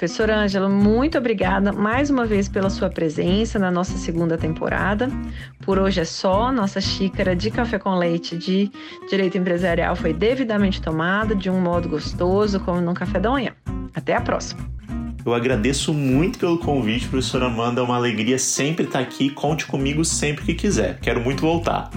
Professora 0.02 0.36
Ângela, 0.36 0.68
muito 0.68 1.20
obrigada 1.20 1.72
mais 1.72 2.10
uma 2.10 2.26
vez 2.26 2.50
pela 2.50 2.72
sua 2.72 2.90
presença 2.90 3.60
na 3.60 3.70
nossa 3.70 4.00
segunda 4.00 4.36
temporada. 4.36 5.08
Por 5.64 5.78
hoje 5.78 6.00
é 6.00 6.06
só. 6.06 6.52
Nossa 6.52 6.82
xícara 6.82 7.36
de 7.36 7.52
café 7.52 7.78
com 7.78 7.94
leite 7.94 8.36
de 8.36 8.72
direito 9.08 9.38
empresarial 9.38 9.96
foi 9.96 10.12
devidamente 10.12 10.82
tomada 10.82 11.36
de 11.36 11.52
um 11.52 11.62
modo 11.62 11.88
gostoso, 11.88 12.60
como 12.62 12.82
num 12.82 12.96
café 12.96 13.20
da 13.20 13.30
manhã. 13.30 13.52
Até 13.94 14.16
a 14.16 14.22
próxima. 14.22 14.68
Eu 15.24 15.36
agradeço 15.36 15.94
muito 15.94 16.40
pelo 16.40 16.58
convite, 16.58 17.08
professora 17.08 17.46
Amanda. 17.46 17.80
É 17.80 17.84
uma 17.84 17.96
alegria 17.96 18.40
sempre 18.40 18.86
estar 18.86 19.02
aqui. 19.02 19.30
Conte 19.30 19.68
comigo 19.68 20.04
sempre 20.04 20.44
que 20.44 20.56
quiser. 20.56 21.00
Quero 21.00 21.22
muito 21.22 21.42
voltar. 21.42 21.92